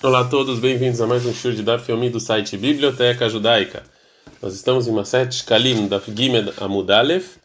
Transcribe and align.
Olá 0.00 0.20
a 0.20 0.24
todos, 0.24 0.60
bem-vindos 0.60 1.00
a 1.00 1.08
mais 1.08 1.26
um 1.26 1.34
show 1.34 1.50
de 1.50 1.60
Daf 1.60 1.90
Yomi 1.90 2.08
do 2.08 2.20
site 2.20 2.56
Biblioteca 2.56 3.28
Judaica. 3.28 3.82
Nós 4.40 4.54
estamos 4.54 4.86
em 4.86 4.92
Maset 4.92 5.34
Shkalim, 5.34 5.88
Daf 5.88 6.08
Gimed 6.14 6.52
Amudalef, 6.58 7.38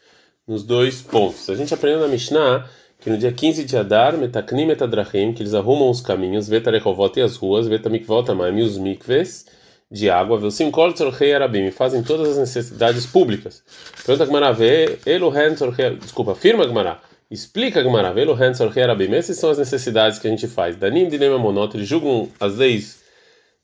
nos 0.46 0.62
dois 0.62 1.02
pontos. 1.02 1.50
A 1.50 1.56
gente 1.56 1.74
aprendeu 1.74 1.98
na 2.02 2.06
Mishnah 2.06 2.70
que 3.00 3.10
no 3.10 3.18
dia 3.18 3.32
15 3.32 3.64
de 3.64 3.76
Adar, 3.76 4.16
Metaknim 4.16 4.66
Metadrachim, 4.66 5.32
que 5.32 5.42
eles 5.42 5.52
arrumam 5.52 5.90
os 5.90 6.00
caminhos, 6.00 6.48
Vetarechovot 6.48 7.18
e 7.18 7.22
as 7.22 7.34
ruas, 7.34 7.66
Vetamikvot 7.66 8.30
Amaim 8.30 8.60
e 8.60 8.62
os 8.62 8.78
mikves 8.78 9.46
de 9.90 10.08
água, 10.08 10.38
Velsim 10.38 10.70
Kol 10.70 10.92
Tzorchei 10.92 11.34
Arabim, 11.34 11.72
fazem 11.72 12.04
todas 12.04 12.28
as 12.28 12.38
necessidades 12.38 13.04
públicas. 13.04 13.64
Pergunta 14.06 14.26
Gmará, 14.26 14.56
Elohen 15.04 15.54
Tzorchei, 15.56 15.96
desculpa, 15.96 16.30
afirma 16.30 16.64
Gmará. 16.66 17.00
Explica 17.30 17.82
Gemara, 17.82 18.12
velo 18.12 18.34
Hansor 18.34 18.76
Herabim. 18.76 19.14
Essas 19.14 19.38
são 19.38 19.50
as 19.50 19.58
necessidades 19.58 20.18
que 20.18 20.26
a 20.26 20.30
gente 20.30 20.46
faz. 20.46 20.76
Danim 20.76 21.08
de 21.08 21.18
Monot, 21.30 21.76
eles 21.76 21.88
julgam 21.88 22.28
as 22.38 22.56
leis 22.56 23.02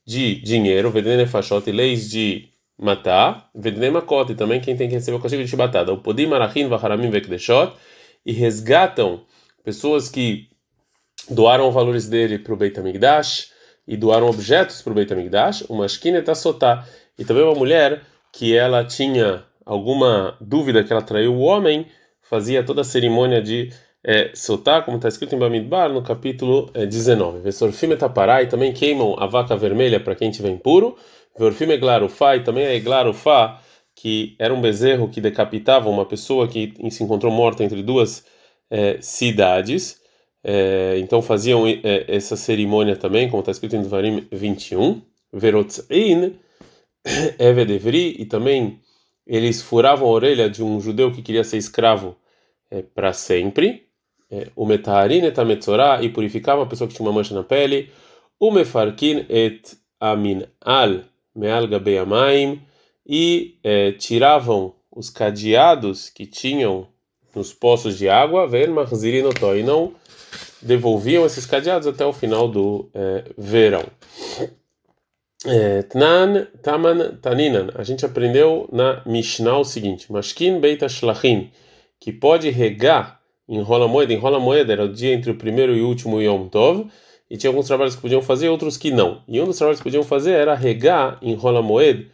de 0.06 0.36
dinheiro, 0.40 0.90
Vedene 0.90 1.26
Fashot, 1.26 1.68
e 1.68 1.72
leis 1.72 2.10
de 2.10 2.48
matar, 2.78 3.50
Vedene 3.54 3.90
Makot, 3.90 4.32
e 4.32 4.34
também 4.34 4.60
quem 4.60 4.76
tem 4.76 4.88
que 4.88 4.94
receber 4.94 5.18
o 5.18 5.20
castigo 5.20 5.44
de 5.44 5.48
chibatada. 5.48 5.92
O 5.92 5.98
Podim 5.98 6.26
Marachin 6.26 6.68
Vaharamim 6.68 7.10
Vekdeshot, 7.10 7.74
e 8.24 8.32
resgatam 8.32 9.22
pessoas 9.62 10.08
que 10.08 10.48
doaram 11.28 11.70
valores 11.70 12.08
dele 12.08 12.38
para 12.38 12.54
o 12.54 12.56
Beit 12.56 12.78
HaMikdash, 12.78 13.50
e 13.86 13.96
doaram 13.96 14.28
objetos 14.28 14.80
para 14.82 14.92
o 14.92 14.94
Beit 14.94 15.12
HaMikdash, 15.12 15.66
uma 15.68 15.86
Shkinet 15.86 16.34
Sotá, 16.34 16.86
e 17.18 17.24
também 17.24 17.44
uma 17.44 17.54
mulher 17.54 18.02
que 18.32 18.56
ela 18.56 18.84
tinha 18.84 19.44
alguma 19.64 20.36
dúvida 20.40 20.82
que 20.82 20.92
ela 20.92 21.02
traiu 21.02 21.34
o 21.34 21.40
homem, 21.40 21.86
fazia 22.30 22.62
toda 22.62 22.82
a 22.82 22.84
cerimônia 22.84 23.42
de 23.42 23.70
é, 24.04 24.30
soltar, 24.34 24.84
como 24.84 24.96
está 24.96 25.08
escrito 25.08 25.34
em 25.34 25.38
Bamidbar, 25.38 25.92
no 25.92 26.00
capítulo 26.00 26.70
é, 26.72 26.86
19. 26.86 27.40
Vesorfim 27.40 27.90
etapará, 27.90 28.40
e 28.40 28.46
também 28.46 28.72
queimam 28.72 29.16
a 29.18 29.26
vaca 29.26 29.56
vermelha 29.56 29.98
para 29.98 30.14
quem 30.14 30.30
tiver 30.30 30.48
impuro. 30.50 30.96
Veorfim 31.36 31.70
eglarufá, 31.70 32.36
e 32.36 32.44
também 32.44 32.66
a 32.66 32.74
eglarufá, 32.74 33.60
que 33.96 34.36
era 34.38 34.54
um 34.54 34.60
bezerro 34.60 35.08
que 35.08 35.20
decapitava 35.20 35.88
uma 35.90 36.06
pessoa 36.06 36.46
que 36.46 36.72
se 36.90 37.02
encontrou 37.02 37.32
morta 37.32 37.64
entre 37.64 37.82
duas 37.82 38.24
é, 38.70 38.98
cidades. 39.00 40.00
É, 40.42 40.96
então 40.98 41.20
faziam 41.20 41.66
é, 41.66 42.04
essa 42.08 42.36
cerimônia 42.36 42.96
também, 42.96 43.28
como 43.28 43.40
está 43.40 43.50
escrito 43.50 43.74
em 43.74 43.82
Devarim 43.82 44.26
21. 44.30 45.02
Verotzin, 45.32 46.38
Evedevri, 47.38 48.16
e 48.18 48.24
também 48.24 48.80
eles 49.26 49.62
furavam 49.62 50.08
a 50.08 50.10
orelha 50.10 50.48
de 50.48 50.62
um 50.62 50.80
judeu 50.80 51.12
que 51.12 51.22
queria 51.22 51.44
ser 51.44 51.56
escravo 51.56 52.16
é, 52.70 52.82
para 52.82 53.12
sempre. 53.12 53.86
É, 54.30 54.48
o 54.54 54.64
metaharin 54.64 55.24
et 55.24 55.38
ametzorah, 55.38 56.02
e 56.02 56.08
purificava 56.08 56.62
a 56.62 56.66
pessoa 56.66 56.86
que 56.86 56.94
tinha 56.94 57.06
uma 57.06 57.14
mancha 57.14 57.34
na 57.34 57.42
pele. 57.42 57.90
O 58.38 58.50
mefarkin 58.50 59.26
et 59.28 59.76
amin 59.98 60.44
al 60.60 61.04
meal 61.34 61.66
gabei 61.66 61.98
e 63.06 63.58
é, 63.62 63.92
tiravam 63.92 64.74
os 64.90 65.10
cadeados 65.10 66.08
que 66.08 66.26
tinham 66.26 66.86
nos 67.34 67.52
poços 67.52 67.96
de 67.98 68.08
água, 68.08 68.48
e 69.56 69.62
não 69.62 69.92
devolviam 70.60 71.24
esses 71.24 71.46
cadeados 71.46 71.86
até 71.86 72.04
o 72.04 72.12
final 72.12 72.48
do 72.48 72.90
é, 72.94 73.24
verão. 73.36 73.84
É, 75.46 75.82
Tnan, 75.82 76.48
Taman, 76.62 77.16
Taninan. 77.16 77.70
A 77.74 77.82
gente 77.82 78.04
aprendeu 78.04 78.68
na 78.70 79.02
Mishnah 79.06 79.58
o 79.58 79.64
seguinte: 79.64 80.12
Mashkin 80.12 80.60
Beit 80.60 80.86
Shlachin, 80.86 81.50
que 82.00 82.12
pode 82.12 82.48
regar 82.50 83.20
em 83.48 83.60
rola 83.60 83.86
moeda. 83.86 84.12
Em 84.12 84.16
rola 84.16 84.40
moeda 84.40 84.72
era 84.72 84.84
o 84.84 84.92
dia 84.92 85.12
entre 85.12 85.30
o 85.30 85.36
primeiro 85.36 85.76
e 85.76 85.82
o 85.82 85.86
último 85.86 86.20
Yom 86.20 86.48
Tov, 86.48 86.86
e 87.28 87.36
tinha 87.36 87.50
alguns 87.50 87.66
trabalhos 87.66 87.94
que 87.94 88.02
podiam 88.02 88.22
fazer, 88.22 88.48
outros 88.48 88.76
que 88.76 88.90
não. 88.90 89.22
E 89.28 89.40
um 89.40 89.44
dos 89.44 89.58
trabalhos 89.58 89.78
que 89.78 89.84
podiam 89.84 90.02
fazer 90.02 90.32
era 90.32 90.54
regar 90.54 91.18
em 91.22 91.34
rola 91.34 91.62
moeda 91.62 92.04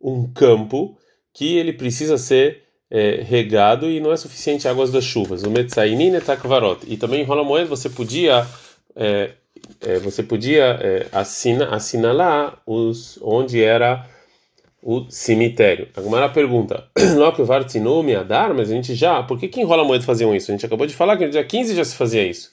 um 0.00 0.30
campo 0.32 0.98
que 1.32 1.56
ele 1.56 1.72
precisa 1.72 2.18
ser 2.18 2.64
é, 2.90 3.22
regado 3.22 3.90
e 3.90 4.00
não 4.00 4.12
é 4.12 4.16
suficiente 4.16 4.68
águas 4.68 4.90
das 4.90 5.04
chuvas. 5.04 5.44
O 5.44 5.50
Metzainin 5.50 6.14
etakvarot. 6.14 6.80
E 6.86 6.96
também 6.96 7.22
em 7.22 7.24
rola 7.24 7.44
moeda 7.44 7.66
você 7.66 7.88
podia 7.88 8.46
é, 8.94 9.30
é, 9.80 9.98
você 9.98 10.22
podia 10.22 10.78
é, 10.80 11.06
assina, 11.12 11.74
assinalar 11.74 12.60
os, 12.66 13.18
onde 13.22 13.62
era 13.62 14.08
o 14.82 15.10
cemitério. 15.10 15.88
A 15.96 16.00
Gumara 16.00 16.28
pergunta: 16.28 16.88
Lokvartinumi 17.16 18.14
Adar, 18.14 18.54
mas 18.54 18.70
a 18.70 18.74
gente 18.74 18.94
já. 18.94 19.22
Por 19.22 19.38
que, 19.38 19.48
que 19.48 19.60
enrola 19.60 19.84
moeda 19.84 20.04
faziam 20.04 20.34
isso? 20.34 20.50
A 20.50 20.54
gente 20.54 20.66
acabou 20.66 20.86
de 20.86 20.94
falar 20.94 21.16
que 21.16 21.24
no 21.24 21.30
dia 21.30 21.44
15 21.44 21.74
já 21.74 21.84
se 21.84 21.96
fazia 21.96 22.24
isso. 22.24 22.50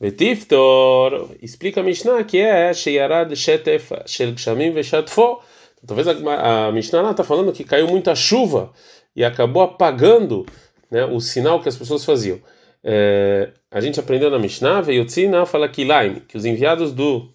Vetiftor, 0.00 1.30
explica 1.42 1.80
a 1.80 1.84
Mishnah 1.84 2.24
que 2.24 2.38
é 2.38 2.72
Sheyarad 2.72 3.34
Shetef 3.36 3.92
Shel 4.06 4.34
Veshatfo. 4.72 5.40
Talvez 5.86 6.08
a, 6.08 6.68
a 6.68 6.72
Mishnah 6.72 7.02
lá 7.02 7.10
está 7.10 7.24
falando 7.24 7.52
que 7.52 7.64
caiu 7.64 7.86
muita 7.86 8.14
chuva 8.14 8.72
e 9.14 9.24
acabou 9.24 9.62
apagando 9.62 10.46
né, 10.90 11.04
o 11.04 11.20
sinal 11.20 11.60
que 11.60 11.68
as 11.68 11.76
pessoas 11.76 12.04
faziam. 12.04 12.38
É, 12.82 13.50
a 13.70 13.80
gente 13.80 14.00
aprendeu 14.00 14.30
na 14.30 14.38
Mishnah, 14.38 14.80
Veiotzina 14.80 15.44
fala 15.44 15.68
Kilaim, 15.68 16.22
que 16.26 16.36
os 16.36 16.44
enviados 16.44 16.92
do 16.92 17.28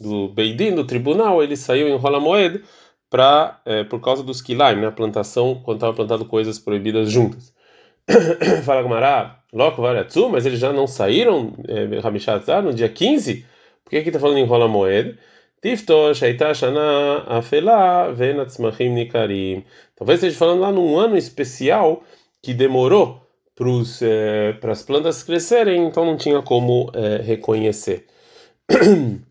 do 0.00 0.28
Beidin, 0.28 0.74
do 0.74 0.84
tribunal, 0.84 1.42
ele 1.42 1.56
saiu 1.56 1.88
em 1.88 1.96
Rola 1.96 2.20
Moed 2.20 2.62
para 3.10 3.60
é, 3.64 3.84
por 3.84 4.00
causa 4.00 4.22
dos 4.22 4.42
Kilaim, 4.42 4.76
né, 4.76 4.86
a 4.86 4.92
plantação, 4.92 5.60
quando 5.64 5.78
estava 5.78 5.94
plantado 5.94 6.24
coisas 6.24 6.58
proibidas 6.58 7.10
juntas. 7.10 7.54
fala 8.64 8.82
Gamará, 8.82 9.40
Loko 9.52 9.82
Varatsu, 9.82 10.28
mas 10.28 10.46
eles 10.46 10.58
já 10.58 10.72
não 10.72 10.86
saíram, 10.86 11.52
é, 11.66 11.98
Rabishatzar, 12.00 12.62
no 12.62 12.72
dia 12.72 12.88
15? 12.88 13.46
Por 13.84 13.90
que 13.90 13.96
aqui 13.98 14.08
está 14.08 14.20
falando 14.20 14.38
em 14.38 14.44
Rola 14.44 14.68
Moed? 14.68 15.18
Talvez 19.96 20.22
esteja 20.22 20.38
falando 20.38 20.60
lá 20.60 20.70
num 20.70 20.96
ano 20.98 21.16
especial 21.16 22.02
que 22.40 22.54
demorou 22.54 23.20
para 24.60 24.70
as 24.70 24.82
plantas 24.82 25.24
crescerem, 25.24 25.86
então 25.86 26.04
não 26.04 26.16
tinha 26.16 26.40
como 26.42 26.92
é, 26.94 27.20
reconhecer. 27.22 28.06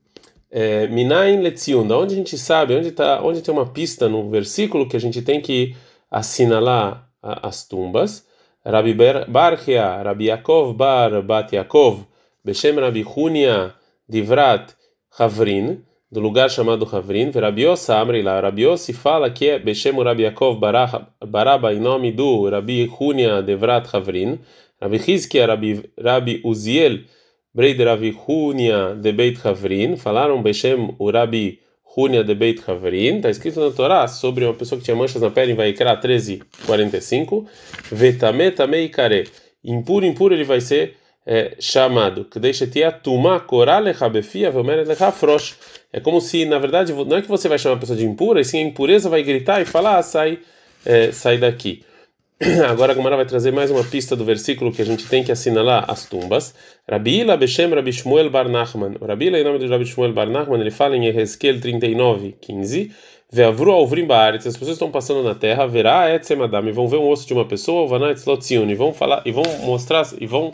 é, 0.50 0.88
Minain 0.88 1.42
Letzion, 1.42 1.88
da 1.88 1.98
onde 1.98 2.14
a 2.14 2.18
gente 2.18 2.38
sabe, 2.38 2.76
onde, 2.76 2.92
tá, 2.92 3.22
onde 3.22 3.42
tem 3.42 3.54
uma 3.54 3.66
pista 3.66 4.08
no 4.08 4.30
versículo 4.30 4.88
que 4.88 4.96
a 4.96 5.00
gente 5.00 5.22
tem 5.22 5.42
que 5.42 5.76
assinalar 6.10 7.10
as 7.22 7.68
tumbas. 7.68 8.26
Rabi 8.66 8.96
Barchia, 9.28 10.04
Rabi 10.04 10.26
Yaakov 10.26 10.74
Bar 10.74 11.22
Bat 11.22 11.56
Yaakov, 11.56 12.06
Beshem 12.44 12.80
Rabi 12.80 13.04
Hunia 13.04 13.74
Divrat 14.08 14.74
Havrin, 15.18 15.84
do 16.12 16.20
lugar 16.20 16.50
chamado 16.50 16.86
Havrin, 16.86 17.32
Verabiosa 17.32 17.98
Amri 17.98 18.22
lá, 18.22 18.40
Rabiosi 18.40 18.94
fala 18.94 19.30
que 19.30 19.50
é 19.50 19.60
Beshem 19.60 19.98
Rabi 20.02 20.24
Yaakov 20.24 20.60
Baraba 21.26 21.74
em 21.74 21.80
nome 21.80 22.12
do 22.12 22.50
Rabi 22.50 22.90
Hunia 23.00 23.42
Devrat 23.42 23.88
Havrin, 23.94 24.40
Rabi 24.82 24.98
Hizkia 24.98 25.46
Rabi, 25.48 25.90
Rabi 25.98 26.42
Uziel 26.44 27.06
Breid 27.58 27.82
Rabi 27.84 28.16
Hunia 28.16 28.94
de 28.94 29.12
Beit 29.12 29.44
Havrin, 29.44 29.98
falaram 29.98 30.44
Beshem 30.44 30.96
Rabi 31.12 31.60
Hunia 31.84 32.24
de 32.24 32.36
Beit 32.36 32.62
Havrin, 32.70 33.16
está 33.16 33.32
escrito 33.32 33.60
na 33.60 33.72
Torá 33.72 34.08
sobre 34.08 34.46
uma 34.46 34.54
pessoa 34.54 34.78
que 34.78 34.86
tinha 34.86 34.96
manchas 34.96 35.20
na 35.20 35.32
pele 35.32 35.54
em 35.54 35.56
Vaikra 35.56 36.00
13:45, 36.00 37.48
Vetame 37.92 38.52
Tamei 38.52 38.90
Kare, 38.90 39.28
impuro, 39.64 40.06
impuro 40.06 40.36
ele 40.36 40.44
vai 40.44 40.62
ser 40.62 40.98
é, 41.26 41.56
chamado. 41.60 42.26
Que 42.26 42.40
deixa 42.40 42.68
tia 42.68 42.92
tuma 42.92 43.40
korale 43.40 43.92
rabefia 43.92 44.52
lechafrosh. 44.52 45.56
É 45.92 46.00
como 46.00 46.22
se, 46.22 46.46
na 46.46 46.60
verdade, 46.60 46.94
não 46.94 47.18
é 47.18 47.24
que 47.24 47.28
você 47.28 47.50
vai 47.50 47.58
chamar 47.58 47.78
a 47.78 47.80
pessoa 47.80 47.98
de 47.98 48.06
impura, 48.06 48.40
e 48.40 48.46
sim 48.46 48.60
a 48.60 48.62
impureza 48.62 49.10
vai 49.10 49.24
gritar 49.24 49.60
e 49.64 49.66
falar, 49.66 49.98
ah, 49.98 50.04
sai, 50.04 50.38
é, 50.86 51.12
sai 51.12 51.40
daqui. 51.40 51.84
Agora 52.70 52.92
a 52.92 52.96
Gomara 52.96 53.16
vai 53.16 53.26
trazer 53.26 53.52
mais 53.52 53.72
uma 53.72 53.84
pista 53.84 54.16
do 54.16 54.24
versículo 54.24 54.72
que 54.72 54.80
a 54.80 54.86
gente 54.86 55.08
tem 55.08 55.24
que 55.24 55.32
assinalar 55.32 55.90
as 55.90 56.06
tumbas. 56.06 56.54
Rabila 56.88 57.36
Beshem 57.36 57.74
Rabi 57.74 57.92
Shmuel 57.92 58.30
Bar 58.30 58.48
Nachman. 58.48 58.96
Rabila, 59.02 59.40
em 59.40 59.44
nome 59.44 59.58
de 59.58 59.66
Rabi 59.66 59.88
Shmuel 59.88 60.14
Bar 60.14 60.30
Nachman, 60.30 60.62
ele 60.62 60.70
fala 60.70 60.96
em 60.96 61.08
Ezequiel 61.08 61.60
39, 61.60 62.36
15. 62.40 62.92
Veavru 63.32 63.72
alvrim 63.72 64.06
baaretz, 64.06 64.46
as 64.46 64.56
pessoas 64.56 64.76
estão 64.76 64.92
passando 64.92 65.24
na 65.24 65.34
terra, 65.34 65.66
verá 65.66 66.14
etzemadam, 66.14 66.70
e 66.70 66.72
vão 66.72 66.88
ver 66.88 66.98
um 66.98 67.10
osso 67.10 67.26
de 67.26 67.34
uma 67.34 67.44
pessoa, 67.44 67.88
vanat 67.88 68.22
e 68.22 68.76
vão 68.76 68.94
falar, 68.94 69.22
e 69.26 69.32
vão 69.32 69.44
mostrar, 69.64 70.08
e 70.22 70.28
vão 70.28 70.54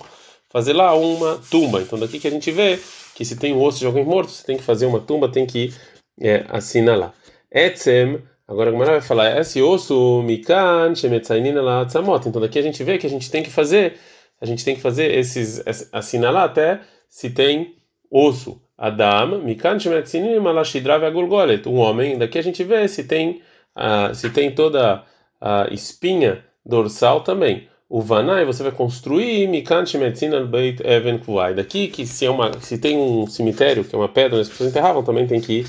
fazer 0.50 0.74
lá 0.74 0.96
uma 0.96 1.38
tumba. 1.52 1.82
Então 1.82 2.00
daqui 2.00 2.18
que 2.18 2.28
a 2.28 2.32
gente 2.32 2.50
vê 2.50 2.80
que 3.14 3.26
se 3.26 3.36
tem 3.36 3.54
o 3.54 3.62
osso 3.62 3.80
de 3.80 3.86
alguém 3.86 4.06
morto, 4.06 4.32
você 4.32 4.46
tem 4.46 4.56
que 4.56 4.64
fazer 4.64 4.86
uma 4.86 5.02
tumba, 5.02 5.30
tem 5.30 5.46
que 5.46 5.72
é, 6.20 6.46
assinalar. 6.50 7.14
Etzem, 7.52 8.24
agora 8.48 8.70
a 8.70 8.74
Gemara 8.74 8.92
vai 8.94 9.02
falar, 9.02 9.40
esse 9.40 9.62
osso 9.62 10.22
mikan 10.24 10.96
shemetzainina 10.96 11.62
la 11.62 11.86
tzamot. 11.86 12.28
Então 12.28 12.42
daqui 12.42 12.60
a 12.60 12.62
gente 12.62 12.84
vê 12.84 12.98
que 12.98 13.08
a 13.08 13.10
gente 13.10 13.30
tem 13.30 13.44
que 13.44 13.50
fazer, 13.50 13.98
a 14.42 14.46
gente 14.46 14.64
tem 14.64 14.76
que 14.76 14.82
fazer 14.82 15.12
esses 15.18 15.64
assinalar 15.92 16.44
até 16.44 16.82
se 17.10 17.30
tem 17.30 17.76
osso. 18.10 18.62
Adam, 18.78 19.40
mikan 19.44 19.80
shemetzainina 19.80 20.52
la 20.52 20.64
shidrav 20.64 21.04
agulgolet. 21.04 21.68
Um 21.68 21.78
homem, 21.78 22.18
daqui 22.18 22.38
a 22.38 22.44
gente 22.44 22.64
vê 22.64 22.88
se 22.88 23.04
tem 23.04 23.42
uh, 23.78 24.14
se 24.14 24.30
tem 24.30 24.54
toda 24.54 25.04
a 25.42 25.68
espinha 25.72 26.44
dorsal 26.66 27.22
também. 27.22 27.68
o 27.94 28.02
vanai 28.02 28.44
você 28.44 28.64
vai 28.64 28.72
construir 28.72 29.48
mikant 29.48 29.94
medicina 30.00 30.44
beit 30.44 30.82
even 30.84 31.20
kuai. 31.20 31.54
Daqui 31.54 31.88
que 31.88 32.08
se 32.08 32.26
é 32.26 32.30
uma 32.30 32.52
se 32.60 32.80
tem 32.80 32.98
um 32.98 33.28
cemitério 33.28 33.84
que 33.84 33.94
é 33.94 33.98
uma 33.98 34.10
pedra 34.10 34.36
onde 34.36 34.42
as 34.42 34.50
pessoas 34.50 34.72
enterravam 34.72 35.04
também 35.04 35.28
tem 35.28 35.40
que 35.40 35.64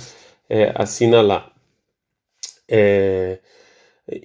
é, 0.49 0.73
assinalar. 0.75 1.54
É, 2.69 3.39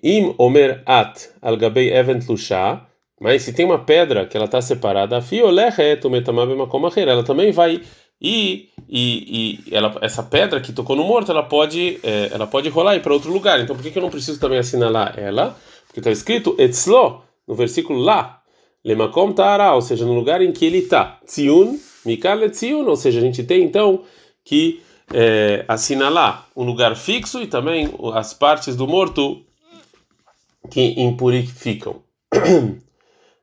Im 0.03 0.35
omer 0.37 0.83
at 0.85 1.29
al 1.41 1.55
gabei 1.57 1.89
even 1.93 2.19
tlusha, 2.19 2.81
mas 3.19 3.43
se 3.43 3.53
tem 3.53 3.65
uma 3.65 3.79
pedra 3.79 4.25
que 4.25 4.35
ela 4.35 4.45
está 4.45 4.61
separada, 4.61 5.23
ela 6.97 7.23
também 7.23 7.51
vai 7.51 7.81
e, 8.21 8.69
e, 8.89 9.63
e 9.69 9.75
ela, 9.75 9.95
essa 10.01 10.21
pedra 10.21 10.59
que 10.59 10.73
tocou 10.73 10.95
no 10.95 11.05
morto, 11.05 11.31
ela 11.31 11.43
pode, 11.43 11.99
é, 12.03 12.29
ela 12.33 12.45
pode 12.45 12.67
rolar 12.67 12.97
e 12.97 12.99
para 12.99 13.13
outro 13.13 13.31
lugar. 13.31 13.59
Então 13.61 13.75
por 13.75 13.81
que, 13.81 13.91
que 13.91 13.97
eu 13.97 14.03
não 14.03 14.09
preciso 14.09 14.39
também 14.39 14.59
assinalar 14.59 15.17
ela? 15.17 15.57
Porque 15.87 16.01
está 16.01 16.11
escrito 16.11 16.55
etzlo 16.59 17.21
no 17.47 17.55
versículo 17.55 17.99
lá, 17.99 18.41
lemakom 18.83 19.31
ta'ara, 19.31 19.73
ou 19.73 19.81
seja, 19.81 20.05
no 20.05 20.13
lugar 20.13 20.41
em 20.41 20.51
que 20.51 20.65
ele 20.65 20.79
está. 20.79 21.19
Tziun, 21.25 21.79
mikal 22.05 22.37
ou 22.85 22.95
seja, 22.95 23.19
a 23.19 23.21
gente 23.21 23.43
tem 23.43 23.63
então 23.63 24.03
que 24.43 24.81
é, 25.13 25.65
assinalar 25.67 26.47
um 26.55 26.63
lugar 26.63 26.95
fixo 26.95 27.41
e 27.41 27.47
também 27.47 27.93
as 28.13 28.33
partes 28.33 28.75
do 28.75 28.87
morto 28.87 29.41
que 30.69 30.99
impurificam. 31.01 32.01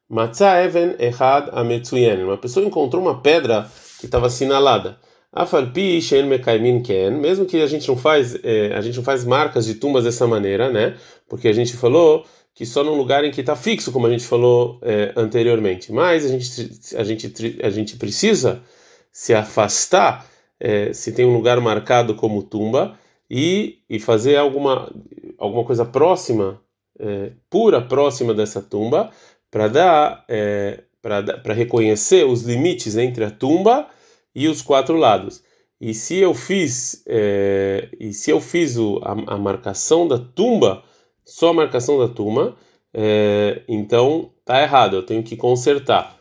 Matzah 0.09 0.65
even 0.65 0.95
echad 0.99 1.49
ametzuyen. 1.53 2.23
Uma 2.23 2.39
pessoa 2.39 2.65
encontrou 2.65 3.03
uma 3.03 3.21
pedra 3.21 3.69
que 3.99 4.07
estava 4.07 4.27
assinalada. 4.27 4.99
Afalpi 5.33 6.01
shen 6.01 6.29
ken. 6.83 7.11
Mesmo 7.11 7.45
que 7.45 7.61
a 7.61 7.67
gente 7.67 7.89
não 7.89 7.97
faz, 7.97 8.39
é, 8.45 8.73
a 8.75 8.81
gente 8.81 8.97
não 8.97 9.05
faz 9.05 9.25
marcas 9.25 9.67
de 9.67 9.75
tumbas 9.75 10.05
dessa 10.05 10.27
maneira, 10.27 10.71
né? 10.71 10.97
Porque 11.29 11.49
a 11.49 11.53
gente 11.53 11.77
falou 11.77 12.25
que 12.55 12.65
só 12.65 12.85
num 12.85 12.95
lugar 12.95 13.25
em 13.25 13.31
que 13.31 13.41
está 13.41 13.57
fixo, 13.57 13.93
como 13.93 14.07
a 14.07 14.11
gente 14.11 14.25
falou 14.25 14.79
é, 14.83 15.13
anteriormente. 15.17 15.93
Mas 15.93 16.25
a 16.25 16.29
gente, 16.29 16.97
a 16.97 17.05
gente, 17.05 17.61
a 17.63 17.71
gente 17.71 17.97
precisa 17.97 18.63
se 19.13 19.35
afastar 19.35 20.25
é, 20.61 20.93
se 20.93 21.13
tem 21.13 21.25
um 21.25 21.35
lugar 21.35 21.61
marcado 21.61 22.15
como 22.15 22.43
tumba 22.43 22.99
e, 23.31 23.79
e 23.89 23.99
fazer 23.99 24.37
alguma, 24.37 24.93
alguma 25.39 25.65
coisa 25.65 25.85
próxima, 25.85 26.61
é, 26.99 27.33
pura 27.51 27.81
próxima 27.83 28.33
dessa 28.33 28.63
tumba, 28.63 29.11
para 29.51 29.69
dar 29.69 30.25
é, 30.29 30.85
para 31.03 31.55
reconhecer 31.55 32.27
os 32.27 32.43
limites 32.43 32.97
entre 32.97 33.25
a 33.25 33.31
tumba 33.31 33.87
e 34.35 34.49
os 34.49 34.61
quatro 34.61 34.97
lados. 34.97 35.43
E 35.81 35.95
se 35.95 36.17
eu 36.17 36.35
fiz 36.35 37.05
é, 37.07 37.89
e 38.01 38.13
se 38.13 38.31
eu 38.31 38.41
fiz 38.41 38.77
o, 38.77 38.99
a, 39.05 39.35
a, 39.35 39.39
marcação 39.39 40.09
da 40.09 40.19
tumba, 40.19 40.83
só 41.25 41.51
a 41.51 41.55
marcação 41.55 41.99
da 41.99 42.09
tumba, 42.09 42.57
é, 42.93 43.63
então 43.69 44.33
tá 44.45 44.61
errado. 44.63 44.97
Eu 44.97 45.05
tenho 45.05 45.23
que 45.23 45.37
consertar, 45.37 46.16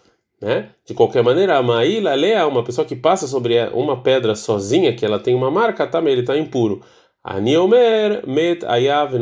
né? 0.46 0.70
De 0.86 0.94
qualquer 0.94 1.24
maneira, 1.24 1.58
a 1.58 1.64
Maíla 1.64 2.14
Lea, 2.14 2.46
uma 2.46 2.64
pessoa 2.64 2.86
que 2.86 2.96
passa 2.96 3.26
sobre 3.26 3.56
uma 3.74 4.04
pedra 4.04 4.36
sozinha, 4.36 4.96
que 4.96 5.04
ela 5.04 5.18
tem 5.18 5.34
uma 5.34 5.50
marca, 5.50 5.88
tá, 5.88 6.00
ele 6.00 6.22
está 6.22 6.38
impuro. 6.38 6.82
Aniomer 7.24 8.22
met 8.28 8.64
ayav 8.64 9.14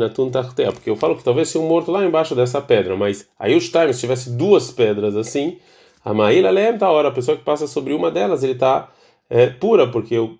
porque 0.74 0.90
eu 0.90 0.96
falo 0.96 1.16
que 1.16 1.24
talvez 1.24 1.48
seja 1.48 1.64
um 1.64 1.66
morto 1.66 1.90
lá 1.90 2.04
embaixo 2.04 2.34
dessa 2.34 2.60
pedra, 2.60 2.94
mas 2.94 3.26
aí 3.38 3.56
os 3.56 3.70
times 3.70 3.98
tivesse 3.98 4.36
duas 4.36 4.70
pedras 4.70 5.16
assim, 5.16 5.56
a 6.04 6.12
maíla 6.12 6.50
lembra 6.50 6.80
tá 6.80 6.90
hora, 6.90 7.08
a 7.08 7.12
pessoa 7.12 7.38
que 7.38 7.42
passa 7.42 7.66
sobre 7.66 7.94
uma 7.94 8.10
delas, 8.10 8.42
ele 8.42 8.52
está 8.52 8.90
é, 9.30 9.46
pura, 9.46 9.90
porque 9.90 10.14
eu, 10.14 10.36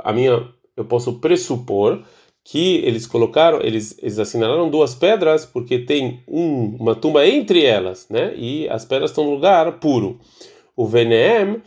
a 0.00 0.12
minha, 0.12 0.48
eu 0.76 0.84
posso 0.84 1.20
pressupor 1.20 2.02
que 2.44 2.76
eles 2.76 3.06
colocaram, 3.06 3.60
eles, 3.62 3.96
eles 4.00 4.18
assinalaram 4.18 4.70
duas 4.70 4.94
pedras 4.94 5.44
porque 5.44 5.78
tem 5.80 6.22
um, 6.26 6.76
uma 6.80 6.94
tumba 6.94 7.26
entre 7.26 7.64
elas, 7.64 8.06
né? 8.08 8.34
E 8.36 8.68
as 8.68 8.84
pedras 8.84 9.10
estão 9.10 9.24
no 9.24 9.34
lugar 9.34 9.78
puro. 9.78 10.18
O 10.76 10.86
VNM 10.86 11.60